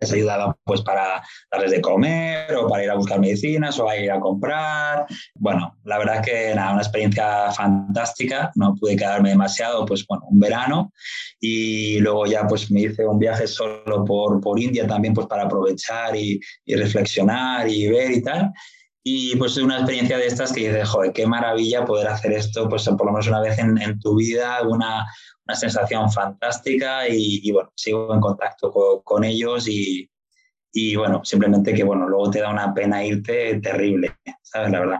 [0.00, 3.96] les ayudaba pues para darles de comer o para ir a buscar medicinas o a
[3.96, 5.06] ir a comprar.
[5.34, 10.38] Bueno, la verdad que nada, una experiencia fantástica, no pude quedarme demasiado, pues bueno, un
[10.38, 10.92] verano
[11.40, 15.44] y luego ya pues me hice un viaje solo por, por India también pues para
[15.44, 18.52] aprovechar y, y reflexionar y ver y tal.
[19.10, 22.68] Y pues es una experiencia de estas que dices, joder, qué maravilla poder hacer esto,
[22.68, 25.06] pues por lo menos una vez en, en tu vida, una,
[25.48, 28.70] una sensación fantástica y, y, bueno, sigo en contacto
[29.02, 30.08] con, ellos y,
[30.72, 34.70] y, bueno, simplemente que bueno, luego te da una pena irte terrible, ¿sabes?
[34.70, 34.98] La verdad.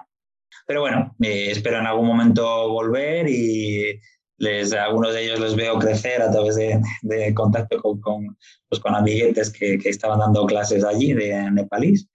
[0.66, 4.00] Pero bueno, eh, espero en algún momento volver y
[4.38, 8.38] les, a algunos de ellos les veo crecer a través de, de contacto con, con,
[8.68, 12.08] pues con amiguetes que, que, estaban dando clases allí de nepalís.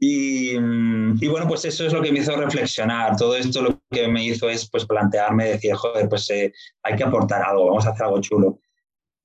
[0.00, 3.16] Y, y, bueno, pues eso es lo que me hizo reflexionar.
[3.16, 6.52] Todo esto lo que me hizo es pues plantearme, decir, joder, pues eh,
[6.84, 8.60] hay que aportar algo, vamos a hacer algo chulo.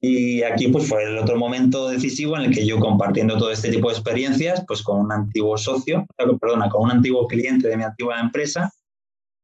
[0.02, 3.70] Y aquí pues fue el otro momento decisivo en el que yo compartiendo todo este
[3.70, 7.84] tipo de experiencias, pues con un antiguo socio, perdona, con un antiguo cliente de mi
[7.84, 8.70] antigua empresa,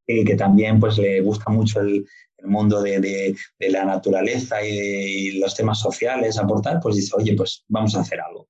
[0.07, 2.05] eh, que también pues le gusta mucho el,
[2.39, 6.95] el mundo de, de, de, la naturaleza y, de, y los temas sociales, aportar, pues
[6.95, 8.49] dice, oye, pues vamos a hacer algo.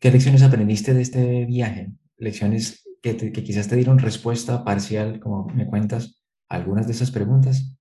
[0.00, 1.90] ¿Qué lecciones aprendiste de este viaje?
[2.16, 7.74] Lecciones que, quizás te dieron respuesta parcial, como me cuentas, algunas de esas preguntas?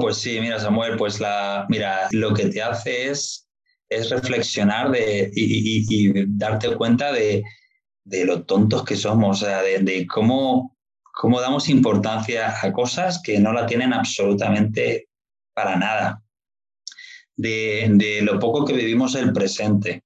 [0.00, 3.48] pues sí, mira Samuel, pues la, mira, lo que te hace es,
[3.88, 7.42] es reflexionar de, y, darte cuenta de,
[8.04, 13.20] de, lo tontos que somos, o sea, de, de, cómo, cómo damos importancia a cosas
[13.20, 15.08] que no la tienen absolutamente
[15.52, 16.22] para nada,
[17.36, 20.04] de, lo poco que vivimos el presente,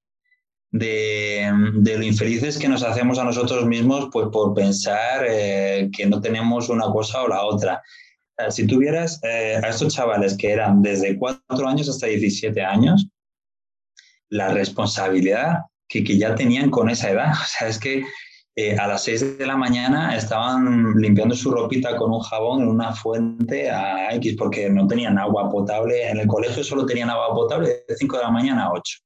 [0.74, 1.52] de,
[1.96, 6.68] lo infelices que nos hacemos a nosotros mismos pues, por pensar eh, que no tenemos
[6.68, 7.80] una cosa o la otra.
[8.50, 13.06] Si tuvieras eh, a estos chavales que eran desde 4 años hasta 17 años,
[14.28, 18.04] la responsabilidad que, que ya tenían con esa edad, o sea, es que
[18.56, 22.68] eh, a las 6 de la mañana estaban limpiando su ropita con un jabón en
[22.68, 26.10] una fuente a X porque no tenían agua potable.
[26.10, 29.04] En el colegio solo tenían agua potable de 5 de la mañana a 8.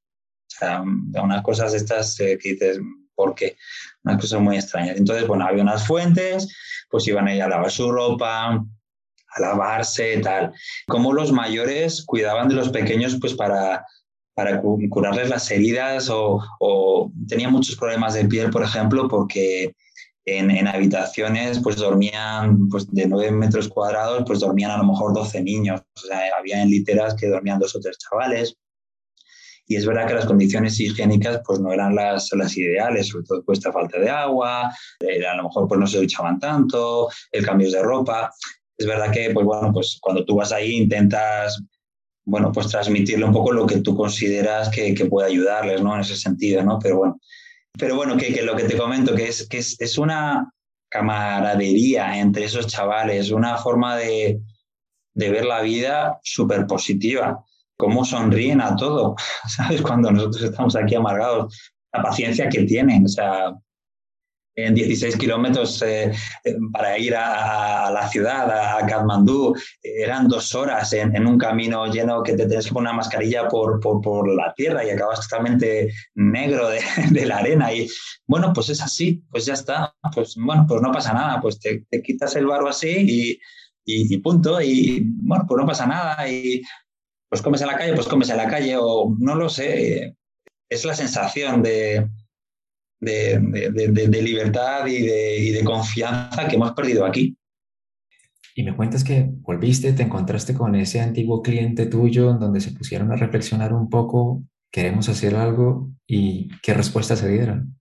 [0.58, 2.80] Sea, unas cosas estas eh, que dices,
[3.14, 3.56] ¿por qué?
[4.04, 4.96] Unas cosas muy extrañas.
[4.96, 6.48] Entonces, bueno, había unas fuentes,
[6.90, 10.52] pues iban a a lavar su ropa, a lavarse, tal.
[10.86, 13.84] Como los mayores cuidaban de los pequeños, pues para
[14.38, 19.74] para curarles las heridas o, o, tenía muchos problemas de piel, por ejemplo, porque
[20.24, 25.12] en, en, habitaciones pues dormían pues de 9 metros cuadrados, pues dormían a lo mejor
[25.12, 25.80] 12 niños.
[25.92, 28.56] O sea, había en literas que dormían dos o tres chavales.
[29.68, 33.44] Y es verdad que las condiciones higiénicas pues no eran las, las ideales, sobre todo
[33.44, 37.44] pues esta falta de agua, eh, a lo mejor pues no se duchaban tanto, el
[37.44, 38.32] cambio de ropa.
[38.76, 41.62] Es verdad que pues bueno, pues cuando tú vas ahí intentas
[42.28, 45.94] bueno, pues transmitirle un poco lo que tú consideras que, que puede ayudarles, ¿no?
[45.94, 46.78] En ese sentido, ¿no?
[46.78, 47.20] Pero bueno,
[47.78, 50.52] pero bueno, que, que lo que te comento, que es, que es, es una
[50.90, 54.40] camaradería entre esos chavales, una forma de,
[55.14, 57.44] de ver la vida súper positiva,
[57.78, 59.80] cómo sonríen a todo, ¿sabes?
[59.82, 61.56] Cuando nosotros estamos aquí amargados,
[61.92, 63.54] la paciencia que tienen, o sea,
[64.58, 66.10] en 16 kilómetros eh,
[66.44, 69.54] eh, para ir a, la ciudad, a Kathmandú.
[69.82, 73.78] Eran dos horas en, un camino lleno que te tienes que poner una mascarilla por,
[73.80, 76.70] por, la tierra y acabas totalmente negro
[77.12, 77.72] de, la arena.
[77.72, 77.88] Y
[78.26, 79.94] bueno, pues es así, pues ya está.
[80.12, 83.38] Pues bueno, pues no pasa nada, pues te, quitas el barro así
[83.86, 84.60] y, y, punto.
[84.60, 86.28] Y bueno, pues no pasa nada.
[87.28, 90.16] Pues comes en la calle, pues comes en la calle o no lo sé.
[90.68, 92.08] Es la sensación de,
[93.00, 97.36] de, libertad y, y de, confianza que hemos perdido aquí.
[98.54, 103.12] Y me cuentas que volviste, te encontraste con ese antiguo cliente tuyo donde se pusieron
[103.12, 107.78] a reflexionar un poco, queremos hacer algo y qué respuestas se dieron.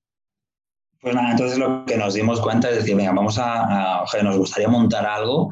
[1.01, 4.38] Pues nada, entonces lo que nos dimos cuenta es decir, venga, vamos a, a nos
[4.38, 5.51] gustaría montar algo.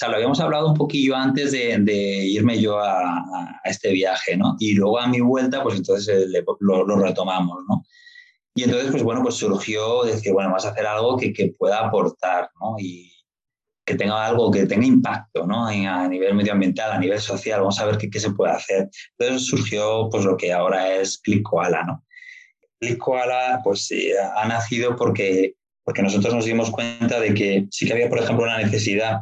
[0.00, 4.34] Sea, lo habíamos hablado un poquillo antes de, de irme yo a, a, este viaje,
[4.34, 4.56] ¿no?
[4.58, 6.26] Y luego a mi vuelta, pues entonces
[6.60, 7.84] lo, lo retomamos, ¿no?
[8.54, 11.80] Y entonces, pues bueno, pues surgió decir, bueno, vamos a hacer algo que, que pueda
[11.80, 12.76] aportar, ¿no?
[12.78, 13.12] Y
[13.84, 15.66] que tenga algo, que tenga impacto, ¿no?
[15.66, 18.88] a nivel medioambiental, a nivel social, vamos a ver qué, qué se puede hacer.
[19.18, 22.06] Entonces surgió, pues lo que ahora es Click Koala, ¿no?
[22.80, 23.90] Click Koala, pues
[24.34, 28.46] ha nacido porque, porque nosotros nos dimos cuenta de que sí que había, por ejemplo,
[28.46, 29.20] una necesidad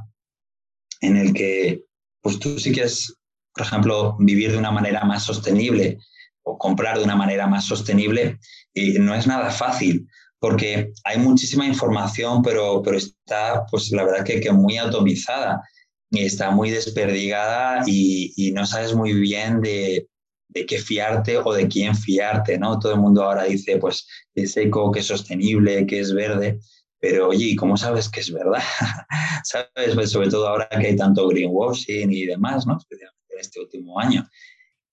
[1.00, 1.84] en el que,
[2.20, 3.14] pues tú sí quieres,
[3.54, 5.98] por ejemplo, vivir de una manera más sostenible
[6.42, 8.38] o comprar de una manera más sostenible,
[8.72, 10.08] y no es nada fácil
[10.40, 15.62] porque hay muchísima información, pero, pero está, pues la verdad que, que muy atomizada
[16.10, 20.08] y está muy desperdigada y, y no sabes muy bien de,
[20.48, 22.78] de, qué fiarte o de quién fiarte, ¿no?
[22.78, 26.60] Todo el mundo ahora dice, pues, que es eco, que es sostenible, que es verde,
[27.00, 28.62] pero oye, ¿y cómo sabes que es verdad?
[29.44, 29.94] ¿Sabes?
[29.94, 32.78] Pues sobre todo ahora que hay tanto greenwashing y demás, ¿no?
[32.90, 34.28] En este último año.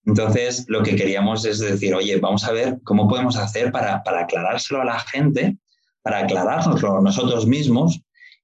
[0.06, 4.22] Entonces, lo que queríamos es decir, oye, vamos a ver cómo podemos hacer para, para
[4.22, 5.58] aclarárselo a la gente,
[6.04, 8.00] para aclarárnoslo nosotros mismos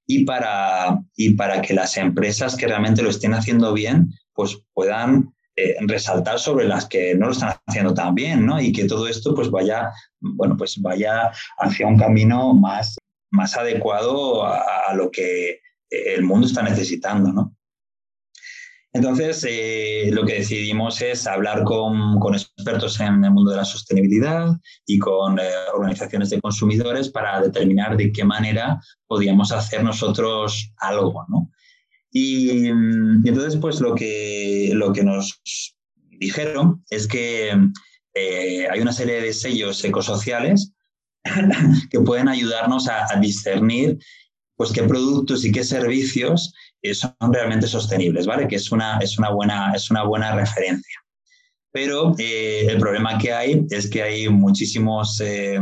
[0.08, 5.32] y para, y para que las empresas que realmente lo estén haciendo bien, pues puedan
[5.56, 8.60] eh, resaltar sobre las que no lo están haciendo tan bien, ¿no?
[8.60, 12.98] Y que todo esto pues vaya, bueno, pues vaya hacia un camino más,
[13.32, 17.56] más adecuado a, lo que el mundo está necesitando, ¿no?
[18.94, 23.66] Entonces, eh, lo que decidimos es hablar con, con, expertos en el mundo de la
[23.66, 24.50] sostenibilidad
[24.86, 31.26] y con eh, organizaciones de consumidores para determinar de qué manera podíamos hacer nosotros algo,
[31.30, 31.50] ¿no?
[32.12, 35.42] Y, entonces, pues lo que, lo que nos
[36.20, 37.52] dijeron es que
[38.14, 40.74] eh, hay una serie de sellos ecosociales
[41.90, 44.00] que pueden ayudarnos a, discernir
[44.56, 46.54] pues qué productos y qué servicios
[46.94, 48.48] son realmente sostenibles, ¿vale?
[48.48, 51.00] Que es una, es una, buena, es una buena referencia.
[51.72, 55.60] Pero eh, el problema que hay es que hay muchísimos eh,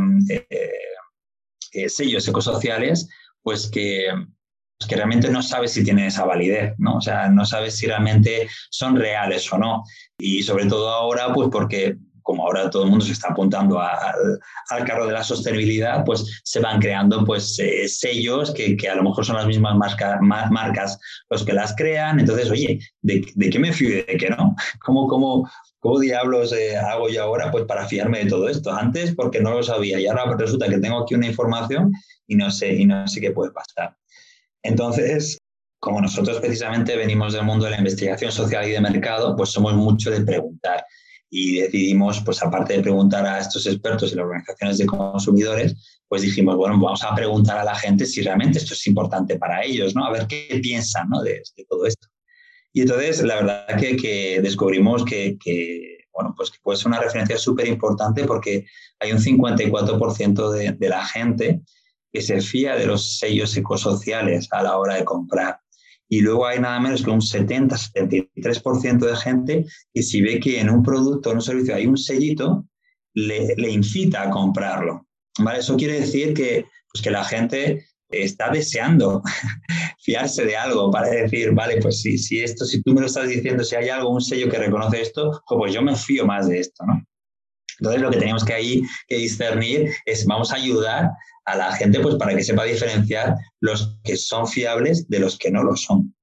[1.72, 3.08] eh, sellos ecosociales,
[3.42, 4.06] pues que,
[4.78, 6.96] pues que realmente no sabes si tienen esa validez, ¿no?
[6.96, 9.84] O sea, no sabes si realmente son reales o no.
[10.18, 14.84] Y sobre todo ahora, pues porque como ahora todo el mundo se está apuntando al
[14.84, 19.24] carro de la sostenibilidad, pues se van creando pues eh, sellos que, a lo mejor
[19.24, 19.76] son las mismas
[20.50, 20.98] marcas
[21.28, 22.20] los que las crean.
[22.20, 24.54] Entonces, oye, ¿de, de qué me fío y de qué no?
[24.84, 28.72] ¿Cómo, cómo, cómo diablos eh, hago yo ahora pues para fiarme de todo esto?
[28.72, 31.92] Antes porque no lo sabía y ahora resulta que tengo aquí una información
[32.26, 33.96] y no sé, y no sé qué puede pasar.
[34.62, 35.38] Entonces,
[35.80, 39.74] como nosotros precisamente venimos del mundo de la investigación social y de mercado, pues somos
[39.74, 40.84] mucho de preguntar
[41.30, 46.22] y decidimos, pues aparte de preguntar a estos expertos y las organizaciones de consumidores, pues
[46.22, 49.94] dijimos, bueno, vamos a preguntar a la gente si realmente esto es importante para ellos,
[49.94, 50.04] ¿no?
[50.04, 51.22] A ver qué piensan, ¿no?
[51.22, 52.08] de, todo esto.
[52.72, 57.38] Y entonces, la verdad que, que descubrimos que, que, bueno, pues puede ser una referencia
[57.38, 58.66] súper importante porque
[58.98, 61.62] hay un 54% de, de la gente
[62.12, 65.59] que se fía de los sellos ecosociales a la hora de comprar.
[66.12, 70.68] Y luego hay nada menos que un 70-73% de gente que si ve que en
[70.68, 72.66] un producto o en un servicio hay un sellito,
[73.14, 75.06] le, le incita a comprarlo.
[75.38, 75.60] ¿vale?
[75.60, 79.22] Eso quiere decir que, pues que la gente está deseando
[80.00, 83.28] fiarse de algo para decir, vale, pues si, si esto, si tú me lo estás
[83.28, 86.58] diciendo, si hay algo, un sello que reconoce esto, pues yo me fío más de
[86.58, 87.04] esto, ¿no?
[87.80, 91.10] Entonces lo que tenemos que ahí que discernir es vamos a ayudar
[91.46, 95.50] a la gente pues para que sepa diferenciar los que son fiables de los que
[95.50, 96.14] no lo son.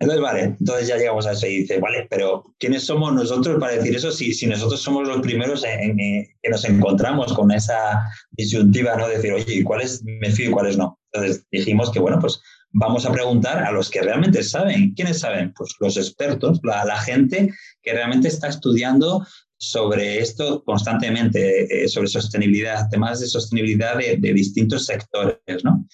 [0.00, 3.74] Entonces, vale, entonces ya llegamos a eso y dice, vale, pero ¿quiénes somos nosotros para
[3.74, 8.02] decir eso si, si nosotros somos los primeros en, que nos encontramos con esa
[8.32, 9.08] disyuntiva, ¿no?
[9.08, 10.98] decir, oye, ¿cuáles me fío y cuáles no?
[11.12, 12.40] Entonces dijimos que, bueno, pues
[12.72, 14.94] vamos a preguntar a los que realmente saben.
[14.94, 15.54] ¿Quiénes saben?
[15.56, 17.50] Pues los expertos, la, la gente
[17.82, 19.24] que realmente está estudiando
[19.58, 25.86] sobre esto constantemente, eh, sobre sostenibilidad, temas de sostenibilidad de, distintos sectores, ¿no?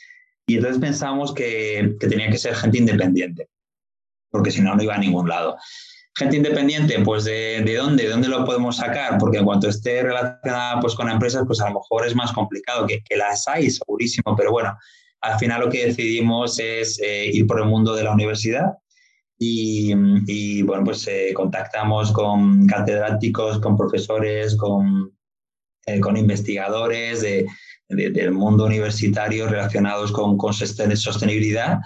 [0.46, 3.48] Y entonces pensamos que, tenía que ser gente independiente,
[4.30, 5.56] porque si no, no iba a ningún lado.
[6.16, 8.04] Gente independiente, pues ¿de, dónde?
[8.04, 9.16] ¿De dónde lo podemos sacar?
[9.18, 12.86] Porque en cuanto esté relacionada pues, con empresas, pues a lo mejor es más complicado,
[12.86, 14.76] que, que las hay, segurísimo, pero bueno,
[15.20, 18.72] al final lo que decidimos es eh, ir por el mundo de la universidad
[19.42, 25.16] y, bueno, pues eh, contactamos con catedráticos, con profesores, con,
[25.86, 27.46] eh, con investigadores de,
[27.88, 31.78] del mundo universitario relacionados con, con sostenibilidad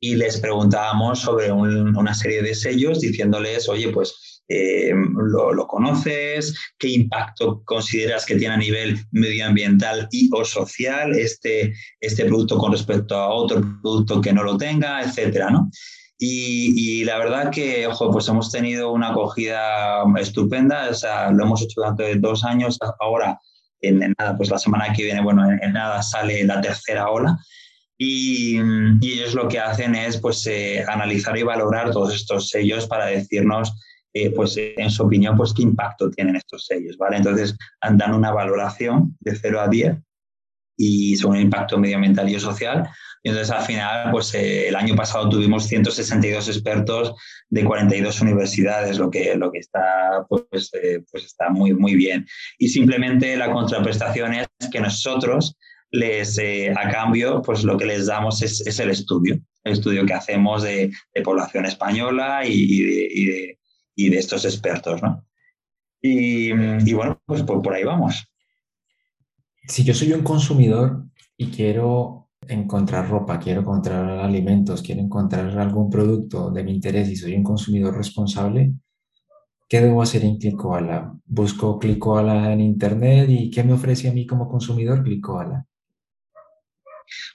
[0.00, 6.58] y les preguntábamos sobre una serie de sellos diciéndoles, oye, pues eh, ¿lo, ¿lo, conoces?
[6.78, 12.72] ¿Qué impacto consideras que tiene a nivel medioambiental y o social este, este producto con
[12.72, 15.70] respecto a otro producto que no lo tenga, etcétera, ¿no?
[16.24, 21.62] Y, la verdad que, ojo, pues hemos tenido una acogida estupenda, o sea, lo hemos
[21.62, 23.40] hecho durante dos años, ahora
[23.80, 27.36] en, nada, pues la semana que viene, bueno, en, nada sale la tercera ola.
[27.98, 28.56] Y,
[29.00, 33.06] y, ellos lo que hacen es pues eh, analizar y valorar todos estos sellos para
[33.06, 33.72] decirnos
[34.14, 38.32] eh, pues en su opinión pues qué impacto tienen estos sellos vale entonces dan una
[38.32, 39.96] valoración de 0 a 10
[40.76, 42.88] y son un impacto medioambiental y social
[43.22, 47.14] y entonces al final, pues eh, el año pasado tuvimos 162 expertos
[47.48, 52.26] de 42 universidades, lo que, lo que está, pues, eh, pues está muy, muy bien.
[52.58, 55.56] Y simplemente la contraprestación es que nosotros
[55.92, 60.04] les, eh, a cambio, pues lo que les damos es, es, el estudio, el estudio
[60.04, 63.58] que hacemos de, de población española y, y, de, y, de,
[63.94, 65.24] y, de, estos expertos, ¿no?
[66.00, 66.50] Y,
[66.92, 68.24] bueno, pues por, por ahí vamos.
[69.66, 71.06] Si yo soy un consumidor
[71.36, 77.16] y quiero encontrar ropa, quiero encontrar alimentos, quiero encontrar algún producto de mi interés y
[77.16, 78.74] soy un consumidor responsable,
[79.68, 81.14] ¿qué debo hacer en Clicoala?
[81.24, 85.66] Busco Clicoala en internet y ¿qué me ofrece a mí como consumidor Clicoala?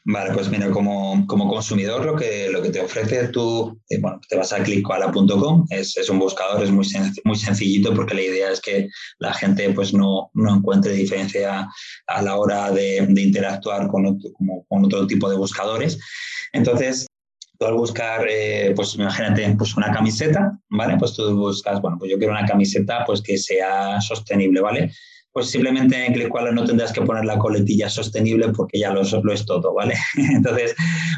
[0.05, 4.19] Vale, pues mira, como, como consumidor lo que, lo que te ofrece tú, eh, bueno,
[4.30, 6.88] te vas a clickcoala.com, es, es un buscador, es muy,
[7.25, 8.88] muy sencillito porque la idea es que
[9.19, 11.67] la gente pues no, no encuentre diferencia
[12.07, 14.32] a la hora de, interactuar con otro,
[14.67, 15.99] con otro tipo de buscadores.
[16.53, 17.07] Entonces,
[17.59, 20.95] tú al buscar, eh, pues imagínate, pues una camiseta, ¿vale?
[20.97, 24.91] Pues tú buscas, bueno, pues yo quiero una camiseta pues que sea sostenible, ¿vale?
[25.38, 29.31] Pues simplemente en ClickQual no tendrás que poner la coletilla sostenible porque ya lo, lo
[29.31, 29.93] es todo, ¿vale?
[30.17, 30.73] Entonces,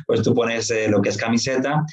[0.05, 1.85] pues tú pones eh, lo que es camiseta.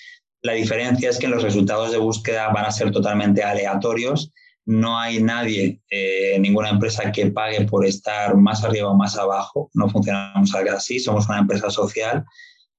[0.42, 4.32] La diferencia es que los resultados de búsqueda van a ser totalmente aleatorios.
[4.64, 9.70] No hay nadie, eh, ninguna empresa que pague por estar más arriba o más abajo.
[9.74, 12.24] No funcionamos así, somos una empresa social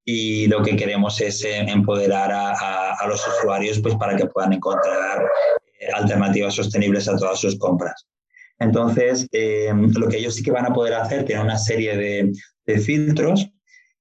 [0.03, 4.51] y lo que queremos es eh, empoderar a, a, los usuarios pues, para que puedan
[4.51, 5.25] encontrar
[5.93, 8.05] alternativas sostenibles a todas sus compras.
[8.59, 12.33] Entonces, eh, lo que ellos sí que van a poder hacer, tienen una serie de,
[12.79, 13.49] filtros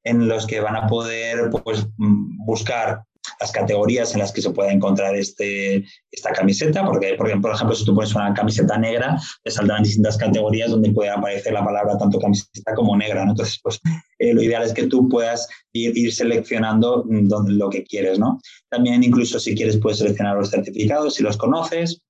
[0.02, 3.04] en los que van a poder pues, buscar
[3.40, 7.84] las categorías en las que se puede encontrar este, esta camiseta, porque, por ejemplo, si
[7.84, 12.18] tú pones una camiseta negra, te saldrán distintas categorías donde puede aparecer la palabra tanto
[12.18, 13.22] camiseta como negra.
[13.22, 13.80] Entonces, pues
[14.18, 18.18] eh, lo ideal es que tú puedas ir, ir seleccionando mm, donde, lo que quieres.
[18.18, 18.40] ¿no?
[18.70, 22.00] También, incluso si quieres, puedes seleccionar los certificados si los conoces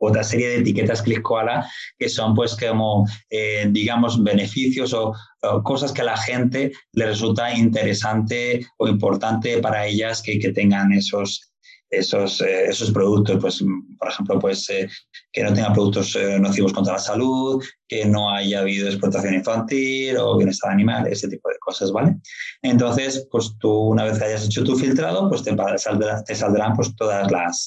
[0.00, 1.66] otra serie de etiquetas Click Koala
[1.98, 5.14] que son pues como, eh, digamos, beneficios o,
[5.62, 10.92] cosas que a la gente le resulta interesante o importante para ellas que, que tengan
[10.92, 11.52] esos,
[11.88, 13.64] esos, eh, esos productos, pues,
[13.98, 14.86] por ejemplo, pues, eh,
[15.32, 20.36] que no tenga productos nocivos contra la salud, que no haya habido explotación infantil o
[20.36, 22.16] bienestar animal, ese tipo de cosas, ¿vale?
[22.60, 26.74] Entonces, pues tú una vez que hayas hecho tu filtrado, pues te, saldrán, te saldrán
[26.74, 27.66] pues todas las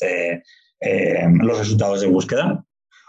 [0.83, 2.63] eh, los resultados de búsqueda.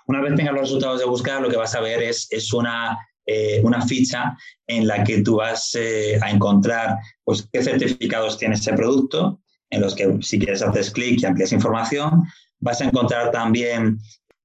[0.07, 2.99] Una vez tengas los resultados de búsqueda, lo que vas a ver es, es una,
[3.27, 8.55] eh, una ficha en la que tú vas eh, a encontrar pues, qué certificados tiene
[8.55, 12.23] ese producto, en los que si quieres haces clic y amplias información.
[12.61, 13.99] Vas a encontrar también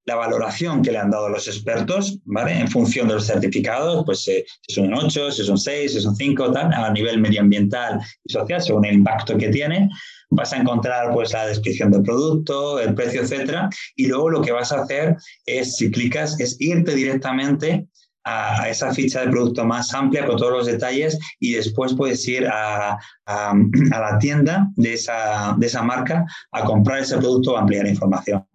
[0.06, 2.58] la valoración que le han dado los expertos, ¿vale?
[2.58, 6.16] En función de los certificados, pues si son un 8, si son 6, si son
[6.16, 9.88] 5, tal, a nivel medioambiental y social, según el impacto que tiene
[10.30, 14.52] vas a encontrar pues la descripción del producto, el precio, etcétera, y luego lo que
[14.52, 15.16] vas a hacer
[15.46, 17.88] es, si clicas, es irte directamente
[18.24, 22.48] a, esa ficha de producto más amplia con todos los detalles y después puedes ir
[22.48, 23.54] a, a,
[23.90, 28.46] la tienda de esa, de esa marca a comprar ese producto o ampliar información.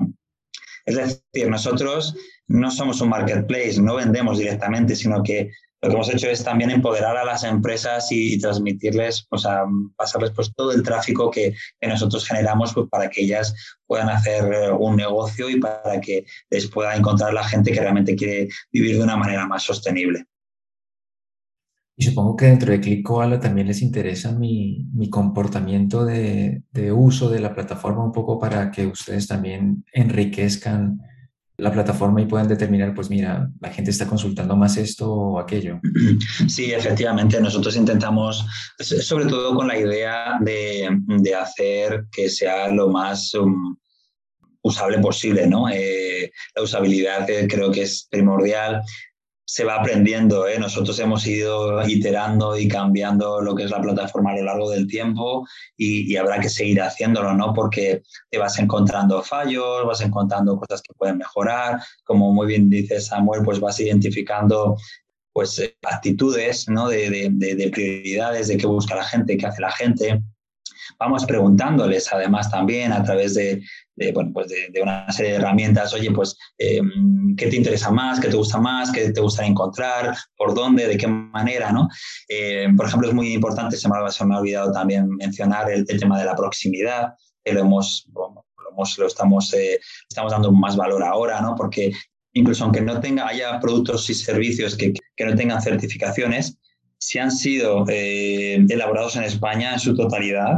[0.87, 2.15] Es decir, nosotros
[2.47, 5.51] no somos un marketplace, no vendemos directamente, sino que
[5.85, 9.65] lo que hemos hecho es también empoderar a las empresas y, transmitirles, o sea,
[9.97, 13.55] pasarles pues todo el tráfico que, nosotros generamos pues, para que ellas
[13.87, 18.17] puedan hacer eh, un negocio y para que les pueda encontrar la gente que realmente
[18.17, 20.25] quiere vivir de una manera más sostenible.
[21.97, 23.07] Y supongo que dentro de Click
[23.41, 26.63] también les interesa mi, mi comportamiento de,
[26.93, 30.99] uso de la plataforma un poco para que ustedes también enriquezcan
[31.57, 35.81] la plataforma y puedan determinar, pues mira, la gente está consultando más esto o aquello.
[36.49, 38.45] Sí, efectivamente, nosotros intentamos,
[38.79, 43.77] sobre todo con la idea de, de hacer que sea lo más um,
[44.63, 45.69] usable posible, ¿no?
[45.69, 48.83] Eh, la usabilidad eh, creo que es primordial
[49.45, 50.47] se va aprendiendo.
[50.49, 50.59] ¿eh?
[50.59, 54.87] Nosotros hemos ido iterando y cambiando lo que es la plataforma a lo largo del
[54.87, 57.53] tiempo y, habrá que seguir haciéndolo, ¿no?
[57.53, 61.81] Porque te vas encontrando fallos, vas encontrando cosas que pueden mejorar.
[62.05, 64.77] Como muy bien dice Samuel, pues vas identificando
[65.33, 66.89] pues actitudes, ¿no?
[66.89, 70.23] De prioridades, de qué busca la gente, qué hace la gente.
[70.99, 73.63] Vamos preguntándoles además también a través de,
[74.13, 78.21] bueno, pues de, una serie de herramientas, oye, pues, em, ¿qué te interesa más?
[78.21, 78.91] ¿Qué te gusta más?
[78.91, 80.17] ¿Qué te gusta encontrar?
[80.37, 80.87] ¿Por dónde?
[80.87, 81.73] ¿De qué manera?
[81.73, 81.89] ¿no?
[82.29, 85.87] Eh, por ejemplo, es muy importante, se me, se me ha olvidado también mencionar el,
[85.87, 87.15] tema de la proximidad,
[87.45, 89.79] que lo hemos, lo, estamos, eh,
[90.09, 91.55] estamos dando más valor ahora, ¿no?
[91.55, 91.93] Porque
[92.33, 96.59] incluso aunque no tenga, haya productos y servicios que, que no tengan certificaciones,
[97.05, 100.55] si han sido eh, elaborados en España en su totalidad,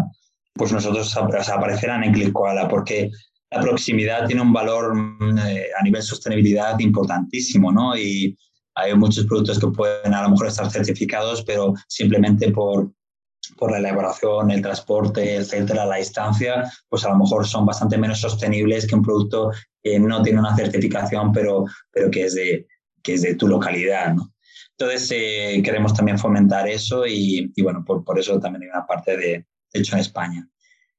[0.55, 3.11] pues nosotros aparecerán en ClickKoala, porque
[3.51, 7.97] la proximidad tiene un valor mm, eh, a nivel sostenibilidad importantísimo, ¿no?
[7.97, 8.39] Y
[8.77, 12.93] hay muchos productos que pueden a lo mejor estar certificados, pero simplemente por,
[13.59, 18.21] por la elaboración, el transporte, etcétera, la distancia, pues a lo mejor son bastante menos
[18.21, 19.51] sostenibles que un producto
[19.83, 22.69] que no tiene una certificación, pero, pero que, es de,
[23.03, 24.36] que es de tu localidad, ¿no?
[24.79, 28.87] Entonces, eh, queremos también fomentar eso y, y bueno, por, por, eso también hay una
[28.87, 30.49] parte de, hecho en España.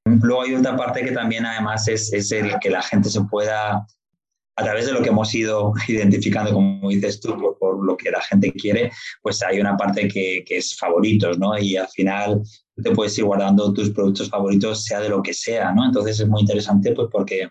[0.05, 3.85] Luego hay otra parte que también además es, es, el que la gente se pueda,
[4.55, 8.21] a través de lo que hemos ido identificando, como dices tú, por, lo que la
[8.21, 11.57] gente quiere, pues hay una parte que, que, es favoritos, ¿no?
[11.57, 12.41] Y al final
[12.81, 15.85] te puedes ir guardando tus productos favoritos, sea de lo que sea, ¿no?
[15.85, 17.49] Entonces es muy interesante pues porque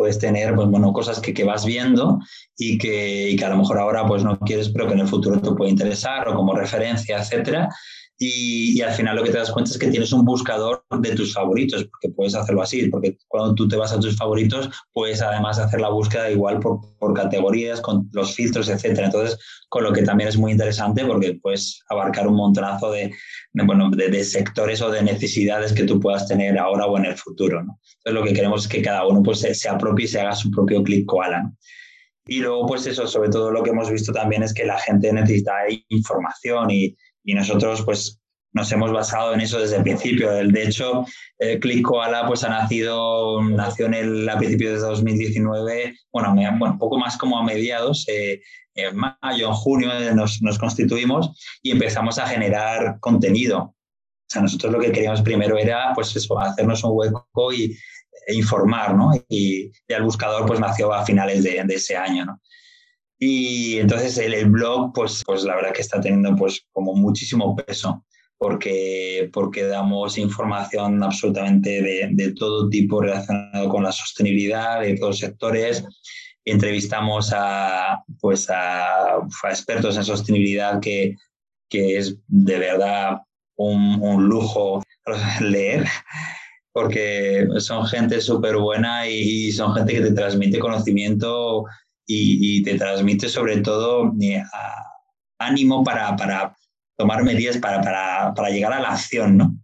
[0.00, 2.18] puedes tener pues, bueno, cosas que, que vas viendo
[2.56, 5.06] y que, y que, a lo mejor ahora pues, no quieres, pero que en el
[5.06, 7.68] futuro te puede interesar o como referencia, etcétera.
[8.22, 11.32] Y, al final lo que te das cuenta es que tienes un buscador de tus
[11.32, 15.58] favoritos, porque puedes hacerlo así, porque cuando tú te vas a tus favoritos, puedes además
[15.58, 19.06] hacer la búsqueda igual por, por categorías, con los filtros, etcétera.
[19.06, 19.38] Entonces,
[19.70, 23.10] con lo que también es muy interesante porque puedes abarcar un montonazo de,
[23.54, 27.62] bueno, de, sectores o de necesidades que tú puedas tener ahora o en el futuro.
[27.62, 27.80] ¿no?
[28.04, 30.50] Entonces, lo que queremos es que cada uno pues, se, apropie y se haga su
[30.50, 31.44] propio clic koala.
[31.44, 31.56] ¿no?
[32.26, 35.10] Y luego, pues eso, sobre todo lo que hemos visto también es que la gente
[35.10, 35.52] necesita
[35.88, 36.94] información y,
[37.24, 38.20] y nosotros, pues,
[38.52, 40.30] nos hemos basado en eso desde el principio.
[40.30, 41.04] De hecho,
[41.38, 46.78] eh, Click Koala pues, ha nacido, nació en el, a principios de 2019, bueno, un
[46.78, 48.40] poco más como a mediados, eh,
[48.74, 51.30] en mayo, en junio eh, nos, nos, constituimos
[51.62, 53.58] y empezamos a generar contenido.
[53.62, 57.76] O sea, nosotros lo que queríamos primero era pues eso, hacernos un hueco y
[58.26, 59.10] e informar, ¿no?
[59.28, 62.40] Y, el buscador pues nació a finales de, de ese año, ¿no?
[63.22, 67.54] Y entonces el, el, blog, pues, pues la verdad que está teniendo pues como muchísimo
[67.54, 68.02] peso
[68.38, 75.10] porque, porque damos información absolutamente de, de, todo tipo relacionado con la sostenibilidad de todos
[75.10, 75.84] los sectores.
[76.46, 81.16] Entrevistamos a, pues a, a expertos en sostenibilidad que,
[81.68, 83.18] que es de verdad
[83.56, 84.82] un, un lujo
[85.42, 85.86] leer
[86.72, 91.66] porque son gente súper buena y son gente que te transmite conocimiento
[92.12, 94.42] y, te transmite sobre todo eh,
[95.38, 96.56] ánimo para, para,
[96.96, 99.56] tomar medidas para, para, para llegar a la acción, ¿no?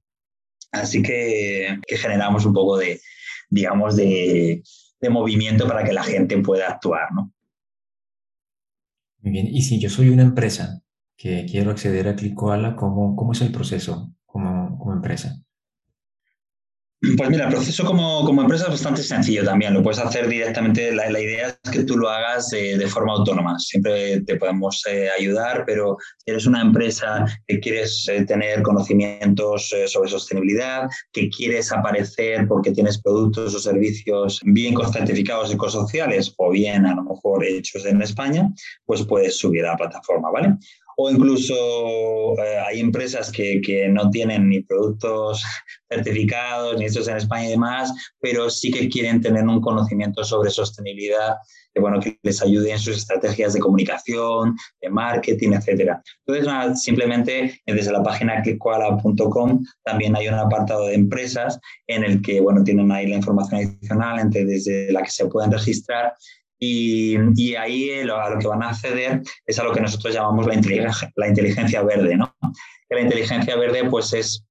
[0.73, 3.01] Así que, que generamos un poco de,
[3.51, 4.63] digamos, de,
[5.01, 7.33] de, movimiento para que la gente pueda actuar, ¿no?
[9.21, 10.83] Muy bien, y si yo soy una empresa
[11.17, 15.46] que quiero acceder a Clicoala, ¿cómo, cómo es el proceso como, como empresa?
[17.15, 19.75] Pues mira, el proceso como, como, empresa es bastante sencillo también.
[19.75, 20.93] Lo puedes hacer directamente.
[20.93, 23.59] La, idea es que tú lo hagas de, de forma autónoma.
[23.59, 29.73] Siempre te podemos eh, ayudar, pero si eres una empresa que quieres eh, tener conocimientos
[29.73, 36.51] eh, sobre sostenibilidad, que quieres aparecer porque tienes productos o servicios bien certificados ecosociales o
[36.51, 38.51] bien a lo mejor hechos en España,
[38.85, 40.57] pues puedes subir a la plataforma, ¿vale?
[40.97, 41.55] O incluso
[42.43, 45.43] eh, hay empresas que, que, no tienen ni productos
[45.91, 50.51] certificados, ni hechos en España y demás, pero sí que quieren tener un conocimiento sobre
[50.51, 51.37] sostenibilidad,
[51.75, 55.99] que, bueno, que les ayude en sus estrategias de comunicación, de marketing, etc.
[56.27, 62.41] Entonces, simplemente desde la página clickkoala.com también hay un apartado de empresas en el que,
[62.41, 66.15] bueno, tienen ahí la información adicional entre, desde la que se pueden registrar
[66.59, 70.47] y, y, ahí a lo que van a acceder es a lo que nosotros llamamos
[70.47, 72.35] la inteligencia, la inteligencia verde, ¿no?
[72.91, 74.46] la inteligencia verde pues es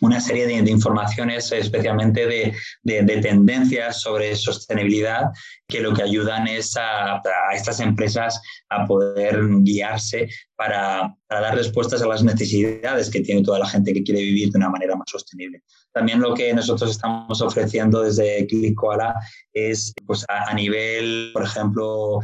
[0.00, 5.30] una serie de, informaciones, especialmente de, de, de, tendencias sobre sostenibilidad,
[5.68, 8.40] que lo que ayudan es a, a estas empresas
[8.70, 13.92] a poder guiarse para, para, dar respuestas a las necesidades que tiene toda la gente
[13.92, 15.62] que quiere vivir de una manera más sostenible.
[15.92, 19.14] También lo que nosotros estamos ofreciendo desde Click Koala
[19.52, 22.20] es pues, a, a, nivel, por ejemplo,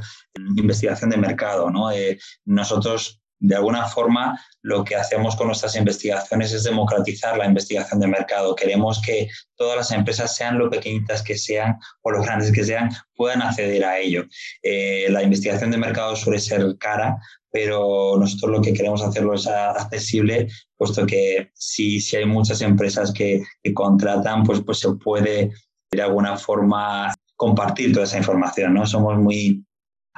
[0.57, 1.71] investigación de mercado.
[1.71, 1.93] ¿no?
[1.93, 7.99] Eh, nosotros de alguna forma lo que hacemos con nuestras investigaciones es democratizar la investigación
[7.99, 8.55] de mercado.
[8.55, 12.91] Queremos que todas las empresas, sean lo pequeñitas que sean o lo grandes que sean,
[13.14, 14.26] puedan acceder a ello.
[14.62, 17.16] Eh, la investigación de mercado suele ser cara,
[17.51, 23.11] pero nosotros lo que queremos hacerlo es accesible, puesto que si, si hay muchas empresas
[23.12, 25.51] que, que contratan, pues, pues se puede
[25.91, 28.74] de alguna forma compartir toda esa información.
[28.74, 28.86] ¿no?
[28.86, 29.64] Somos muy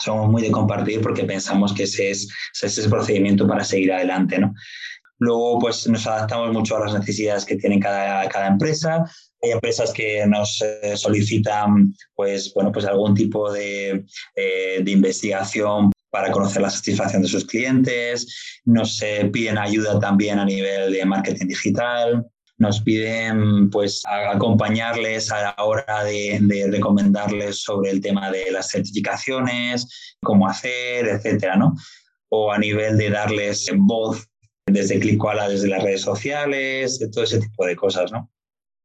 [0.03, 3.93] somos muy de compartir porque pensamos que ese es, ese es el procedimiento para seguir
[3.93, 4.39] adelante.
[4.39, 4.55] ¿no?
[5.19, 9.05] Luego, pues nos adaptamos mucho a las necesidades que tiene cada, cada empresa.
[9.41, 15.93] Hay empresas que nos eh, solicitan pues, bueno, pues algún tipo de, eh, de investigación
[16.11, 21.05] para conocer la satisfacción de sus clientes, nos eh, piden ayuda también a nivel de
[21.07, 22.27] marketing digital,
[22.63, 30.15] nos piden pues acompañarles a la hora de, recomendarles sobre el tema de las certificaciones,
[30.23, 31.75] cómo hacer, etcétera, ¿no?
[32.31, 34.29] O a nivel de darles voz
[34.65, 38.31] desde Clicoala, desde las redes sociales, todo ese tipo de cosas, ¿no?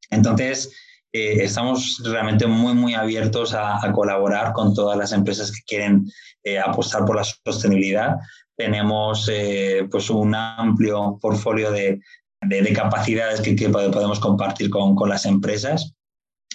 [0.10, 0.74] Entonces,
[1.14, 6.12] eh, estamos realmente muy, muy abiertos a, a, colaborar con todas las empresas que quieren
[6.44, 8.16] eh, apostar por la sostenibilidad.
[8.58, 12.02] Tenemos eh, pues un amplio portfolio de,
[12.42, 15.94] de, de capacidades que, que, podemos compartir con, con, las empresas.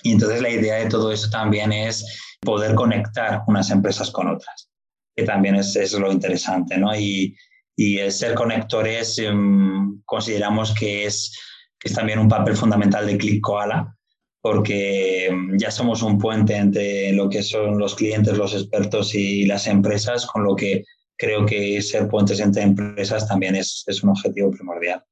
[0.02, 4.68] Y entonces la idea de todo eso también es poder conectar unas empresas con otras,
[5.14, 6.94] que también es, es lo interesante, ¿no?
[6.96, 7.36] Y,
[7.76, 11.38] y el ser conectores um, consideramos que es,
[11.78, 13.96] que es también un papel fundamental de Click Koala,
[14.40, 19.68] porque ya somos un puente entre lo que son los clientes, los expertos y las
[19.68, 20.84] empresas, con lo que
[21.16, 25.04] creo que ser puentes entre empresas también es, es un objetivo primordial.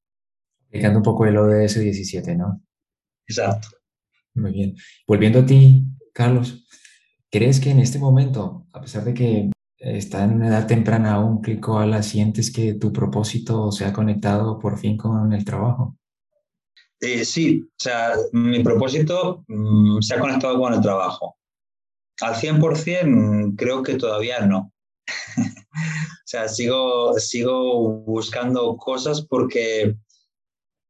[0.70, 2.62] Explicando un poco el ODS 17, ¿no?
[3.26, 3.70] Exacto.
[4.34, 4.76] Muy bien.
[5.04, 6.64] Volviendo a ti, Carlos,
[7.28, 11.40] ¿crees que en este momento, a pesar de que está en una edad temprana aún,
[11.40, 15.96] Clico a la sientes que tu propósito se ha conectado por fin con el trabajo?
[17.00, 21.36] Eh, sí, o sea, mi propósito mmm, se ha conectado con el trabajo.
[22.20, 24.72] Al 100% creo que todavía no.
[25.36, 29.96] o sea, sigo, sigo buscando cosas porque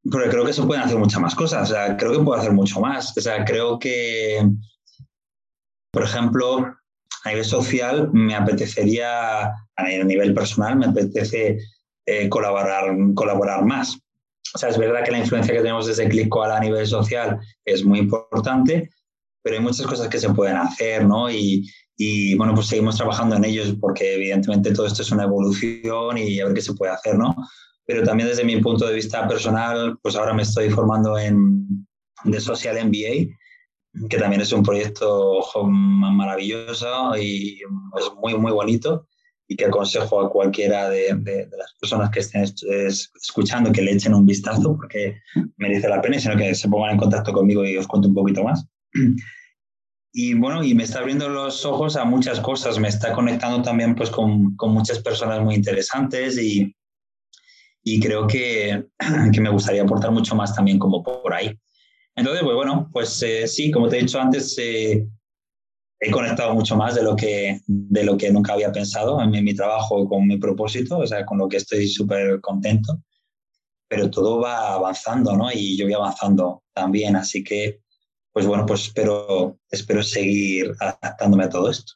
[0.03, 2.53] Pero creo que se pueden hacer muchas más cosas, o sea, creo que puedo hacer
[2.53, 3.16] mucho más.
[3.16, 4.42] O sea, creo que,
[5.92, 6.74] por ejemplo,
[7.24, 11.59] a nivel social me apetecería, a nivel personal, me apetece
[12.07, 13.98] eh, colaborar, colaborar más.
[14.55, 17.84] O sea, es verdad que la influencia que tenemos desde ClickCoal a nivel social es
[17.84, 18.90] muy importante,
[19.42, 21.30] pero hay muchas cosas que se pueden hacer, ¿no?
[21.30, 26.16] Y, y bueno, pues seguimos trabajando en ellos porque evidentemente todo esto es una evolución
[26.18, 27.36] y a ver qué se puede hacer, ¿no?
[27.91, 31.84] Pero también desde mi punto de vista personal, pues ahora me estoy formando en
[32.22, 33.36] de Social MBA,
[34.09, 37.61] que también es un proyecto maravilloso y
[37.99, 39.09] es muy, muy bonito
[39.49, 44.14] y que aconsejo a cualquiera de, de, las personas que estén escuchando que le echen
[44.14, 45.16] un vistazo porque
[45.57, 48.45] merece la pena, sino que se pongan en contacto conmigo y os cuento un poquito
[48.45, 48.64] más.
[50.12, 53.97] Y bueno, y me está abriendo los ojos a muchas cosas, me está conectando también
[53.97, 56.72] pues con, con muchas personas muy interesantes y,
[57.82, 58.86] y creo que,
[59.32, 61.58] que, me gustaría aportar mucho más también como por ahí.
[62.16, 65.06] Entonces, pues bueno, pues eh, sí, como te he dicho antes, eh,
[66.00, 69.38] he conectado mucho más de lo que, de lo que nunca había pensado en mi,
[69.38, 73.02] en mi trabajo con mi propósito, o sea, con lo que estoy súper contento,
[73.88, 75.50] pero todo va avanzando, ¿no?
[75.52, 77.80] Y yo voy avanzando también, así que
[78.32, 81.94] pues bueno, pues espero, espero seguir adaptándome a todo esto.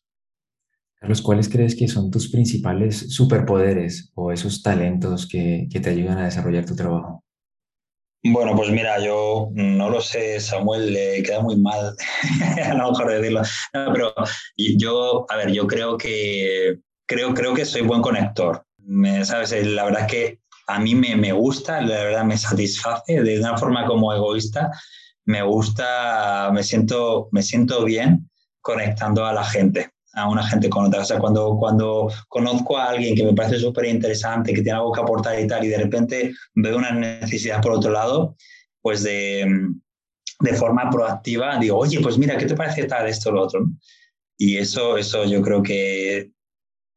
[1.04, 6.16] Carlos, ¿cuáles crees que son tus principales superpoderes o esos talentos que, que te ayudan
[6.16, 7.22] a desarrollar tu trabajo?
[8.22, 11.94] Bueno, pues mira, yo no lo sé, Samuel, le queda muy mal
[12.64, 13.42] a lo mejor decirlo.
[13.74, 14.14] No, pero
[14.56, 18.64] yo, a ver, yo creo que creo, creo que soy buen conector.
[19.24, 19.52] ¿sabes?
[19.66, 23.84] La verdad que a mí me, me gusta, la verdad me satisface de una forma
[23.84, 24.70] como egoísta
[25.26, 28.30] me gusta, me siento, me siento bien
[28.60, 31.02] conectando a la gente, a una gente con otra.
[31.02, 34.92] O sea, cuando, cuando conozco a alguien que me parece súper interesante, que tiene algo
[34.92, 38.36] que aportar y tal, y de repente veo una necesidad por otro lado,
[38.80, 39.46] pues de,
[40.40, 43.66] de forma proactiva digo, oye, pues mira, ¿qué te parece tal esto o lo otro?
[44.36, 46.30] Y eso, eso yo creo que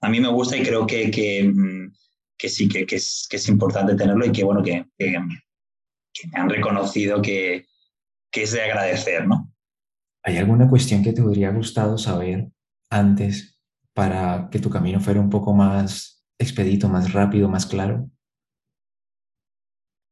[0.02, 1.52] a mí me gusta y creo que, que,
[2.38, 6.40] que sí, que, que, es, que es importante tenerlo y que, bueno, que, que me
[6.40, 7.66] han reconocido que,
[8.32, 9.54] que es de agradecer, ¿no?
[10.24, 12.50] ¿Hay alguna cuestión que te hubiera gustado saber
[12.90, 13.60] antes
[13.94, 18.10] para que tu camino fuera un poco más expedito, más rápido, más claro?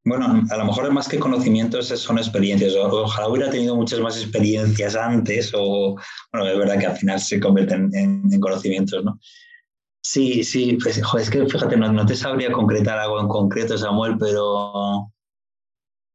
[0.07, 2.75] Bueno, a lo mejor más que conocimientos son experiencias.
[2.75, 5.95] Ojalá hubiera tenido muchas más experiencias antes o,
[6.31, 9.19] bueno, es verdad que al final se convierten en, conocimientos, ¿no?
[10.03, 14.17] Sí, sí, pues, es que fíjate, no, no, te sabría concretar algo en concreto, Samuel,
[14.19, 15.11] pero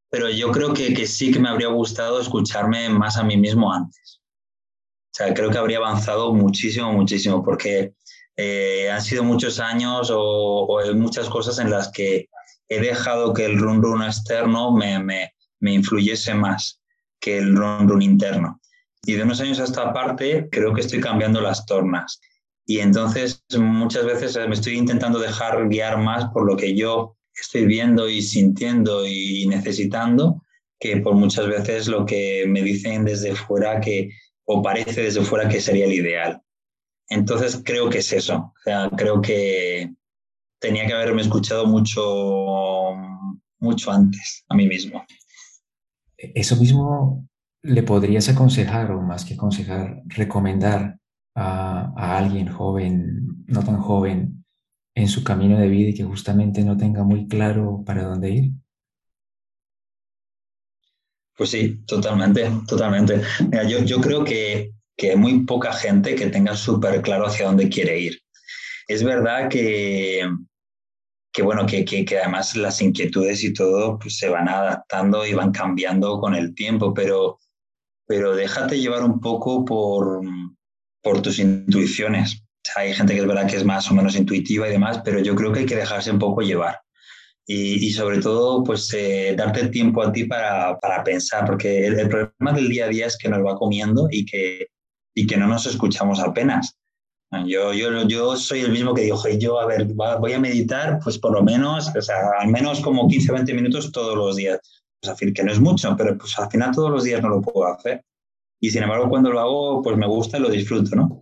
[0.09, 3.73] pero yo creo que, que, sí que me habría gustado escucharme más a mí mismo
[3.73, 4.20] antes.
[5.11, 7.95] O sea, creo que habría avanzado muchísimo, muchísimo, porque
[8.37, 12.29] eh, han sido muchos años o, o, muchas cosas en las que
[12.69, 16.81] he dejado que el run run externo me, me, me influyese más
[17.19, 18.61] que el run run interno.
[19.05, 22.21] Y de unos años a esta parte creo que estoy cambiando las tornas.
[22.67, 27.67] Y entonces muchas veces me estoy intentando dejar guiar más por lo que yo estoy
[27.67, 30.43] viendo y sintiendo y necesitando
[30.79, 34.11] que por muchas veces lo que me dicen desde fuera que
[34.53, 36.43] o parece desde fuera que sería el ideal.
[37.09, 38.53] Entonces creo que es eso.
[38.97, 39.95] Creo que
[40.59, 42.95] tenía que haberme escuchado mucho,
[43.61, 45.05] mucho antes a mí mismo.
[46.17, 47.29] Eso mismo
[47.63, 50.99] le podrías aconsejar, o más que aconsejar, recomendar
[51.35, 54.45] a alguien joven, no tan joven,
[54.95, 58.53] en su camino de vida y que justamente no tenga muy claro para dónde ir?
[61.41, 63.23] Pues sí, totalmente, totalmente.
[63.49, 67.47] Mira, yo, yo creo que, que hay muy poca gente que tenga súper claro hacia
[67.47, 68.21] dónde quiere ir.
[68.87, 70.29] Es verdad que,
[71.33, 75.51] que bueno, que, que, además las inquietudes y todo pues, se van adaptando y van
[75.51, 77.39] cambiando con el tiempo, pero,
[78.07, 80.21] pero déjate llevar un poco por,
[81.03, 82.45] por tus intuiciones
[82.77, 85.35] hay gente que es verdad que es más o menos intuitiva y demás, pero yo
[85.35, 86.83] creo que hay que dejarse un poco llevar.
[87.53, 91.99] Y, y sobre todo, pues eh, darte tiempo a ti para, para pensar, porque el,
[91.99, 94.69] el, problema del día a día es que nos va comiendo y que,
[95.17, 96.79] y que no nos escuchamos apenas.
[97.49, 101.19] Yo, yo, yo soy el mismo que digo, yo, a ver, voy a meditar, pues
[101.19, 104.61] por lo menos, o sea, al menos como 15, 20 minutos todos los días.
[105.01, 107.41] Pues decir, que no es mucho, pero pues al final todos los días no lo
[107.41, 108.05] puedo hacer.
[108.61, 111.21] Y sin embargo, cuando lo hago, pues me gusta y lo disfruto, ¿no?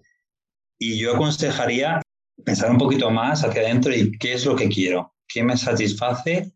[0.79, 2.03] Y yo aconsejaría
[2.45, 6.53] pensar un poquito más hacia adentro y qué es lo que quiero, qué me satisface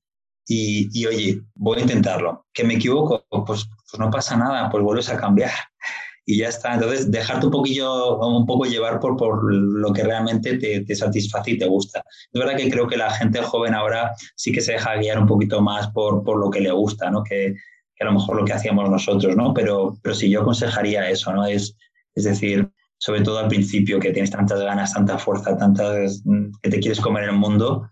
[0.47, 2.47] y, y oye, voy a intentarlo.
[2.53, 5.53] Que me equivoco, pues, pues no pasa nada, pues vuelves a cambiar.
[6.25, 6.75] y ya está.
[6.75, 11.53] Entonces, dejarte un poquillo, un poco llevar por, por lo que realmente te, te, satisface
[11.53, 12.05] y te gusta.
[12.33, 15.27] Es verdad que creo que la gente joven ahora sí que se deja guiar un
[15.27, 17.23] poquito más por, por lo que le gusta, ¿no?
[17.23, 17.55] Que,
[17.95, 19.53] que, a lo mejor lo que hacíamos nosotros, ¿no?
[19.55, 21.47] Pero, pero sí, yo aconsejaría eso, ¿no?
[21.47, 21.77] Es,
[22.15, 26.23] es decir, sobre todo al principio, que tienes tantas ganas, tanta fuerza, tantas
[26.63, 27.91] que te quieres comer el mundo,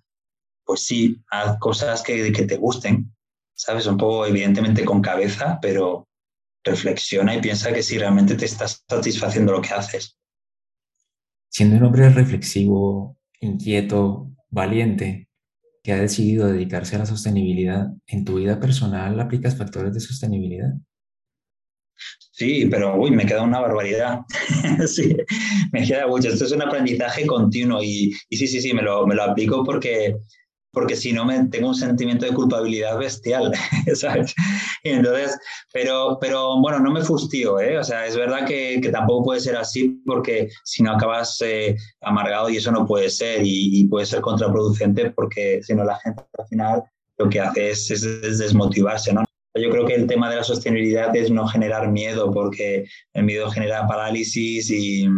[0.70, 3.12] pues sí, haz cosas que, que te gusten,
[3.54, 3.86] ¿sabes?
[3.86, 6.06] Un poco, evidentemente, con cabeza, pero
[6.62, 10.16] reflexiona y piensa que si realmente te estás satisfaciendo lo que haces.
[11.48, 15.28] Siendo un hombre reflexivo, inquieto, valiente,
[15.82, 20.70] que ha decidido dedicarse a la sostenibilidad, ¿en tu vida personal aplicas factores de sostenibilidad?
[22.30, 24.20] Sí, pero uy, me queda una barbaridad.
[24.86, 25.16] sí,
[25.72, 26.28] me queda mucho.
[26.28, 29.64] Esto es un aprendizaje continuo y, y sí, sí, sí, me lo, me lo aplico
[29.64, 30.16] porque
[30.72, 33.52] porque si no me tengo un sentimiento de culpabilidad bestial,
[33.94, 34.34] ¿sabes?
[34.84, 35.38] entonces,
[35.72, 37.78] pero, pero bueno, no me fustío, ¿eh?
[37.78, 41.76] O sea, es verdad que, que tampoco puede ser así porque si no acabas eh,
[42.02, 46.22] amargado y eso no puede ser y, puede ser contraproducente porque si no la gente
[46.38, 46.82] al final
[47.18, 49.24] lo que hace es, es desmotivarse, ¿no?
[49.54, 53.50] Yo creo que el tema de la sostenibilidad es no generar miedo porque el miedo
[53.50, 55.08] genera parálisis y,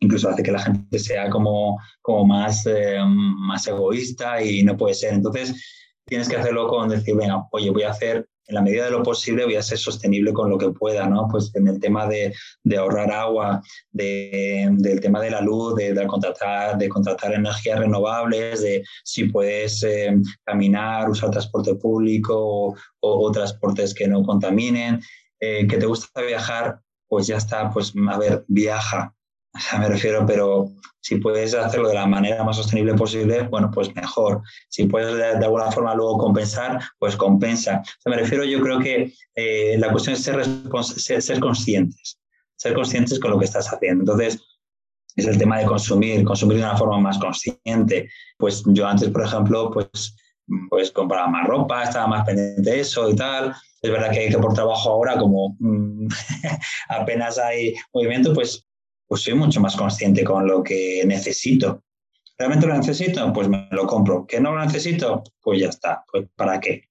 [0.00, 4.94] incluso hace que la gente sea como, como más, eh, más egoísta y no puede
[4.94, 5.14] ser.
[5.14, 5.54] Entonces,
[6.06, 9.02] tienes que hacerlo con decir, venga, oye, voy a hacer, en la medida de lo
[9.02, 11.26] posible, voy a ser sostenible con lo que pueda, ¿no?
[11.28, 12.32] Pues en el tema de,
[12.62, 17.80] de ahorrar agua, de, del tema de la luz, de, de, contratar, de contratar energías
[17.80, 25.00] renovables, de si puedes eh, caminar, usar transporte público o, o, transportes que no contaminen,
[25.40, 26.78] eh, que te gusta viajar,
[27.08, 29.15] pues ya está, pues a ver, viaja,
[29.78, 34.42] me refiero, pero si puedes hacerlo de la manera más sostenible posible, bueno, pues mejor.
[34.68, 37.80] Si puedes de, alguna forma luego compensar, pues compensa.
[37.84, 40.44] O sea, me refiero, yo creo que eh, la cuestión es ser,
[40.96, 42.18] ser, ser, conscientes,
[42.56, 44.02] ser conscientes con lo que estás haciendo.
[44.02, 44.42] Entonces,
[45.14, 48.10] es el tema de consumir, consumir de una forma más consciente.
[48.36, 50.16] Pues yo antes, por ejemplo, pues,
[50.68, 53.54] pues compraba más ropa, estaba más pendiente de eso y tal.
[53.80, 56.08] Es verdad que, que por trabajo ahora, como mmm,
[56.88, 58.65] apenas hay movimiento, pues
[59.06, 61.82] pues soy mucho más consciente con lo que necesito.
[62.38, 63.32] ¿Realmente lo necesito?
[63.32, 64.26] Pues me lo compro.
[64.26, 65.22] ¿Que no lo necesito?
[65.40, 66.04] Pues ya está.
[66.10, 66.88] Pues ¿para qué?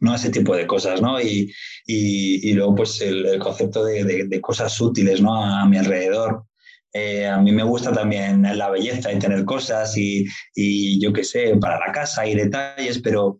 [0.00, 0.14] ¿no?
[0.14, 1.20] Ese tipo de cosas, ¿no?
[1.20, 1.52] Y,
[1.86, 5.34] y, y luego, pues, el, concepto de, de, de, cosas útiles, ¿no?
[5.34, 6.44] A, mi alrededor.
[6.92, 11.24] Eh, a mí me gusta también la belleza y tener cosas y, y, yo qué
[11.24, 13.38] sé, para la casa y detalles, pero,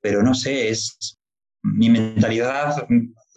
[0.00, 1.18] pero no sé, es
[1.62, 2.86] mi mentalidad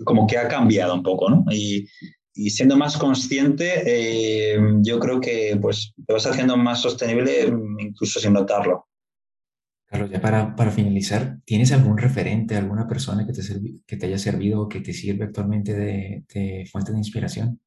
[0.03, 1.45] como que ha cambiado un poco, ¿no?
[1.51, 1.87] Y,
[2.33, 7.47] y siendo más consciente, eh, yo creo que pues, te vas haciendo más sostenible
[7.79, 8.87] incluso sin notarlo.
[9.85, 13.41] Carlos, ya para, para finalizar, ¿tienes algún referente, alguna persona que te,
[13.85, 17.59] que te haya servido o que te sirve actualmente de, de fuente de inspiración?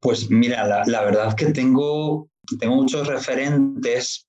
[0.00, 4.27] Pues mira, la, la verdad que tengo, tengo muchos referentes,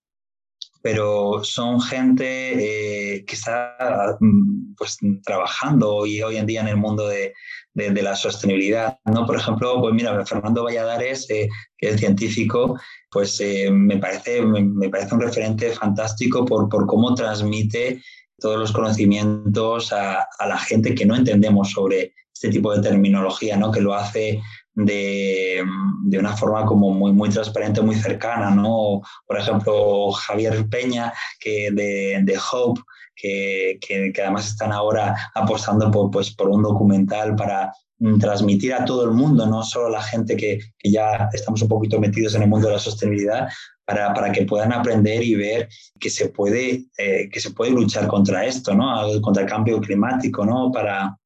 [0.82, 3.76] pero son gente eh, que está
[4.20, 7.34] mm, pues, trabajando hoy, hoy en día en el mundo de,
[7.74, 8.98] de, la sostenibilidad.
[9.06, 9.26] ¿no?
[9.26, 12.80] Por ejemplo, pues mira, Fernando Valladares, eh, que es científico,
[13.12, 18.02] pues eh, me, parece, me, me, parece un referente fantástico por, por cómo transmite
[18.38, 23.58] todos los conocimientos a, a, la gente que no entendemos sobre este tipo de terminología,
[23.58, 23.70] ¿no?
[23.70, 24.42] que lo hace
[24.86, 25.64] de,
[26.04, 29.02] de, una forma como muy, muy transparente, muy cercana, ¿no?
[29.28, 32.82] Por ejemplo, Javier Peña, que de, de Hope,
[33.16, 37.74] que, que, que, además están ahora apostando por, pues, por un documental para
[38.20, 41.68] transmitir a todo el mundo, no solo a la gente que, que ya estamos un
[41.68, 43.50] poquito metidos en el mundo de la sostenibilidad,
[43.84, 45.68] para, para, que puedan aprender y ver
[46.00, 49.20] que se puede, eh, que se puede luchar contra esto, ¿no?
[49.22, 50.72] contra el cambio climático, ¿no?
[50.72, 51.18] para,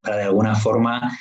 [0.00, 1.12] para de alguna forma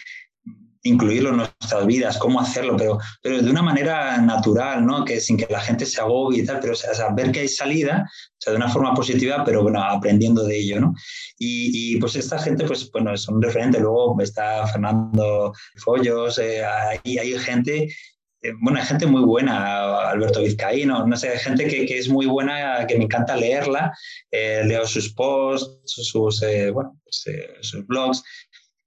[0.86, 5.04] incluirlo en nuestras vidas, cómo hacerlo, pero, pero de una manera natural, ¿no?
[5.04, 7.48] Que sin que la gente se agobie y tal, pero o sea, ver que hay
[7.48, 10.94] salida, o sea, de una forma positiva, pero bueno, aprendiendo de ello, ¿no?
[11.38, 13.80] Y, y pues esta gente, pues bueno, es un referente.
[13.80, 17.90] Luego está Fernando Follos, eh, hay, hay gente
[18.46, 22.08] eh, bueno, hay gente muy buena, Alberto Vizcaíno, no sé, hay gente que, que es
[22.10, 23.92] muy buena, que me encanta leerla,
[24.30, 28.24] eh, leo sus posts, sus, eh, bueno, pues, eh, sus blogs,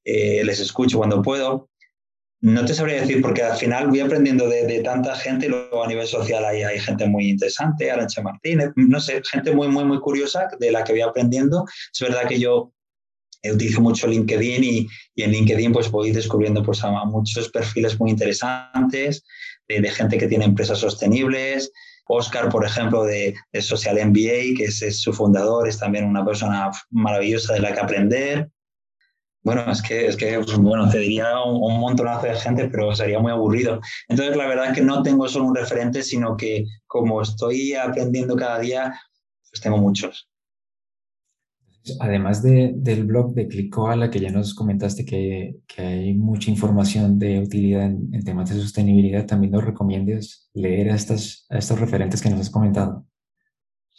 [0.05, 1.68] les escucho cuando puedo.
[2.41, 5.83] No te sabría decir porque al final voy aprendiendo de, de tanta gente y luego
[5.83, 9.85] a nivel social hay, hay, gente muy interesante, Arancha Martínez, no sé, gente muy, muy,
[9.85, 11.65] muy curiosa de la que voy aprendiendo.
[11.93, 12.73] Es verdad que yo
[13.45, 14.87] utilizo mucho LinkedIn y,
[15.17, 19.25] y, en LinkedIn pues voy descubriendo pues a muchos perfiles muy interesantes
[19.67, 21.73] de, de gente que tiene empresas sostenibles.
[22.09, 26.25] Oscar, por ejemplo, de, de Social MBA, que es, es, su fundador, es también una
[26.25, 28.49] persona maravillosa de la que aprender.
[29.49, 33.19] Bueno, es que, es que bueno, te diría un, un, montonazo de gente, pero sería
[33.19, 33.81] muy aburrido.
[34.07, 38.37] Entonces, la verdad es que no tengo solo un referente, sino que como estoy aprendiendo
[38.37, 39.01] cada día,
[39.51, 40.29] pues tengo muchos.
[41.99, 47.19] Además de, del blog de ClickKoala, que ya nos comentaste que, que hay mucha información
[47.19, 52.29] de utilidad en, temas de sostenibilidad, también nos recomiendas leer a, a estos referentes que
[52.29, 53.07] nos has comentado.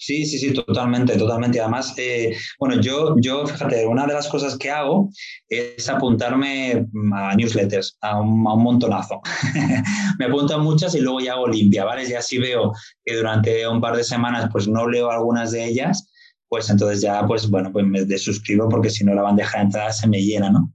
[0.02, 1.60] Sí, sí, sí, totalmente, totalmente.
[1.60, 5.10] Además, eh, bueno, yo, yo, fíjate, una de las cosas que hago
[5.50, 9.20] es apuntarme a newsletters, a un, montonazo.
[10.18, 12.08] me apunto a muchas y luego ya hago limpia, ¿vale?
[12.08, 12.72] Ya si veo
[13.04, 16.10] que durante un par de semanas pues no leo algunas de ellas,
[16.47, 19.91] pues entonces ya, pues bueno, pues me desuscribo porque si no la bandeja de entrada
[19.91, 20.74] se me llena, ¿no?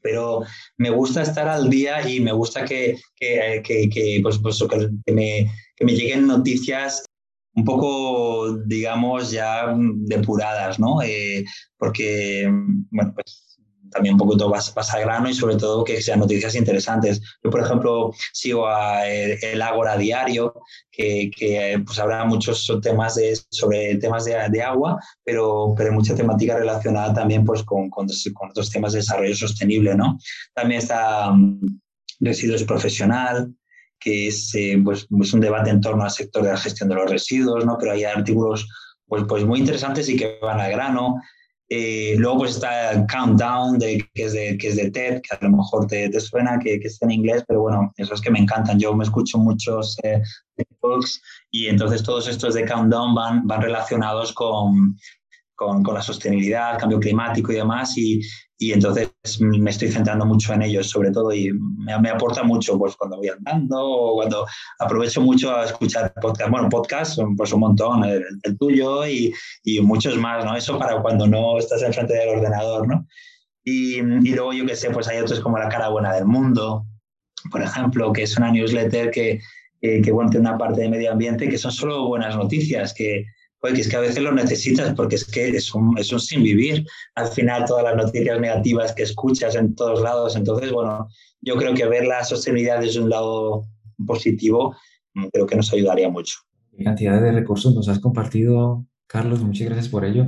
[0.00, 0.42] Pero
[0.78, 4.58] me gusta estar al día y me gusta que, que, que, que pues, pues,
[5.04, 7.04] que, me, que me lleguen noticias
[7.56, 11.02] un poco, digamos, ya depuradas, ¿no?
[11.02, 11.44] Eh,
[11.78, 12.50] porque,
[12.90, 13.44] bueno, pues
[13.94, 17.20] también un poquito vas, vas al grano y sobre todo que sean noticias interesantes.
[17.42, 20.52] Yo, por ejemplo, sigo a el, Ágora Diario,
[20.90, 23.18] que, que, pues habrá muchos temas
[23.50, 28.06] sobre temas de, de, agua, pero, pero mucha temática relacionada también pues, con, con,
[28.50, 30.18] otros temas de desarrollo sostenible, ¿no?
[30.54, 31.60] También está um,
[32.20, 33.54] Residuos Profesional,
[34.04, 36.94] que es, eh, pues, es un debate en torno al sector de la gestión de
[36.94, 37.78] los residuos, ¿no?
[37.80, 38.68] pero hay artículos
[39.06, 41.16] pues, pues muy interesantes y que van al grano.
[41.70, 45.38] Eh, luego pues está Countdown, de, que, es de, que es de TED, que a
[45.40, 48.38] lo mejor te, te suena, que, que, está en inglés, pero bueno, esos que me
[48.38, 48.78] encantan.
[48.78, 50.20] Yo me escucho muchos eh,
[50.82, 54.98] talks y entonces todos estos de Countdown van, van relacionados con,
[55.54, 58.20] con, con, la sostenibilidad, cambio climático y demás, y,
[58.58, 62.78] y entonces me estoy centrando mucho en ellos, sobre todo, y me, me, aporta mucho
[62.78, 64.46] pues, cuando voy andando o cuando
[64.78, 66.50] aprovecho mucho a escuchar podcast.
[66.50, 69.32] Bueno, podcast, pues un montón, el, el tuyo y,
[69.64, 70.56] y, muchos más, ¿no?
[70.56, 73.06] Eso para cuando no estás enfrente del ordenador, ¿no?
[73.64, 76.86] Y, y luego, yo qué sé, pues hay otros como La Cara Buena del Mundo,
[77.50, 79.40] por ejemplo, que es una newsletter que,
[79.80, 83.24] que, que bueno, tiene una parte de medio ambiente que son solo buenas noticias, que
[83.72, 86.42] que es que a veces lo necesitas porque es que es un, es un sin
[86.42, 86.84] vivir.
[87.14, 90.36] Al final, todas las noticias negativas que escuchas en todos lados.
[90.36, 91.08] Entonces, bueno,
[91.40, 93.64] yo creo que ver la sostenibilidad desde un lado
[94.06, 94.76] positivo
[95.14, 96.36] mm, creo que nos ayudaría mucho.
[96.76, 99.42] ¿Qué cantidad de recursos nos has compartido, Carlos?
[99.42, 100.26] Muchas gracias por ello.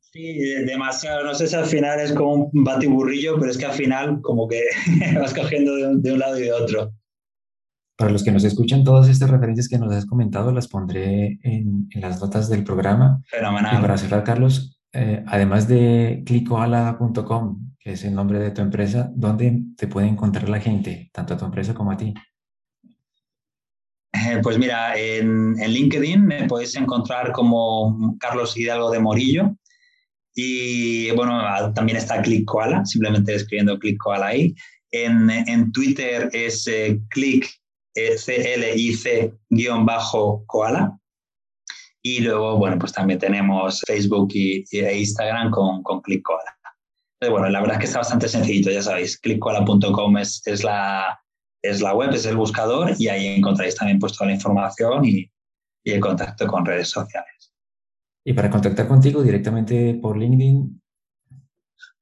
[0.00, 1.24] Sí, demasiado.
[1.24, 4.48] No sé si al final es como un batiburrillo, pero es que al final como
[4.48, 4.62] que
[5.20, 6.92] vas cogiendo de un, de un lado y de otro.
[7.96, 11.88] Para los que nos escuchan, todas estas referencias que nos has comentado las pondré en,
[11.90, 13.22] en las notas del programa.
[13.26, 13.78] Fenomenal.
[13.78, 19.10] Y para cerrar, Carlos, eh, además de clicoala.com, que es el nombre de tu empresa,
[19.14, 22.12] ¿dónde te puede encontrar la gente, tanto a tu empresa como a ti?
[24.12, 29.56] Eh, pues mira, en, en, LinkedIn me podéis encontrar como Carlos Hidalgo de Morillo.
[30.34, 31.40] Y bueno,
[31.74, 34.54] también está ClickKoala, simplemente escribiendo ClickKoala ahí.
[34.90, 37.46] En, en Twitter es eh, click
[39.50, 40.98] CLIC-koala.
[42.02, 46.00] Y luego, bueno, pues también tenemos Facebook y, e Instagram con, con.
[47.18, 49.18] Pero bueno, la verdad es que está bastante sencillito, ya sabéis.
[49.18, 51.18] ClickKoala.com es, es, la,
[51.62, 55.28] es la web, es el buscador y ahí encontráis también pues toda la información y,
[55.82, 57.52] y el contacto con redes sociales.
[58.24, 60.82] Y para contactar contigo directamente por LinkedIn,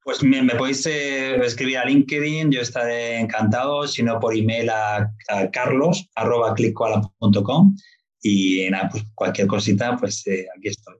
[0.04, 4.68] pues me, me podéis eh, escribir a LinkedIn, yo estaré encantado, si no por email
[4.68, 6.06] a, a carlos.com
[8.22, 10.96] y nada, pues cualquier cosita, pues eh, aquí estoy.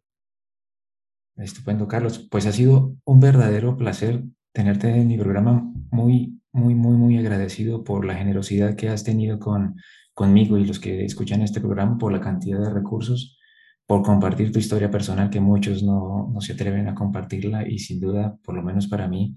[1.37, 2.27] Estupendo, Carlos.
[2.31, 5.71] Pues ha sido un verdadero placer tenerte en mi programa.
[5.91, 9.77] Muy, muy, muy, muy agradecido por la generosidad que has tenido con,
[10.15, 13.39] conmigo y los que escuchan este programa, por la cantidad de recursos
[13.87, 18.01] por compartir tu historia personal que muchos no, no, se atreven a compartirla y sin
[18.01, 19.37] duda, por lo menos para mí,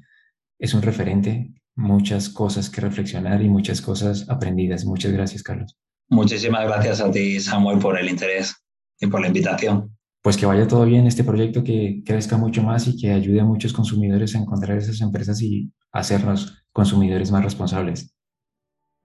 [0.59, 4.85] es un referente, muchas cosas que reflexionar y muchas cosas aprendidas.
[4.85, 5.77] Muchas gracias, Carlos.
[6.09, 8.55] Muchísimas gracias a ti, Samuel, por el interés
[8.99, 9.93] y por la invitación.
[10.21, 13.45] Pues que vaya todo bien este proyecto, que crezca mucho más y que ayude a
[13.45, 18.13] muchos consumidores a encontrar esas empresas y hacernos consumidores más responsables.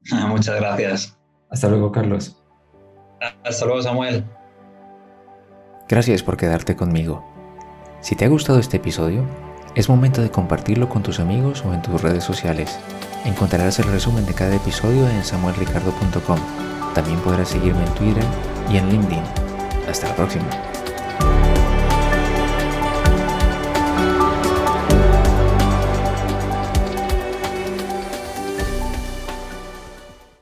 [0.29, 1.19] Muchas gracias.
[1.51, 2.37] Hasta luego, Carlos.
[3.45, 4.25] Hasta luego, Samuel.
[5.89, 7.25] Gracias por quedarte conmigo.
[8.01, 9.25] Si te ha gustado este episodio,
[9.75, 12.79] es momento de compartirlo con tus amigos o en tus redes sociales.
[13.25, 16.39] Encontrarás el resumen de cada episodio en samuelricardo.com.
[16.95, 18.25] También podrás seguirme en Twitter
[18.71, 19.23] y en LinkedIn.
[19.89, 20.72] Hasta la próxima.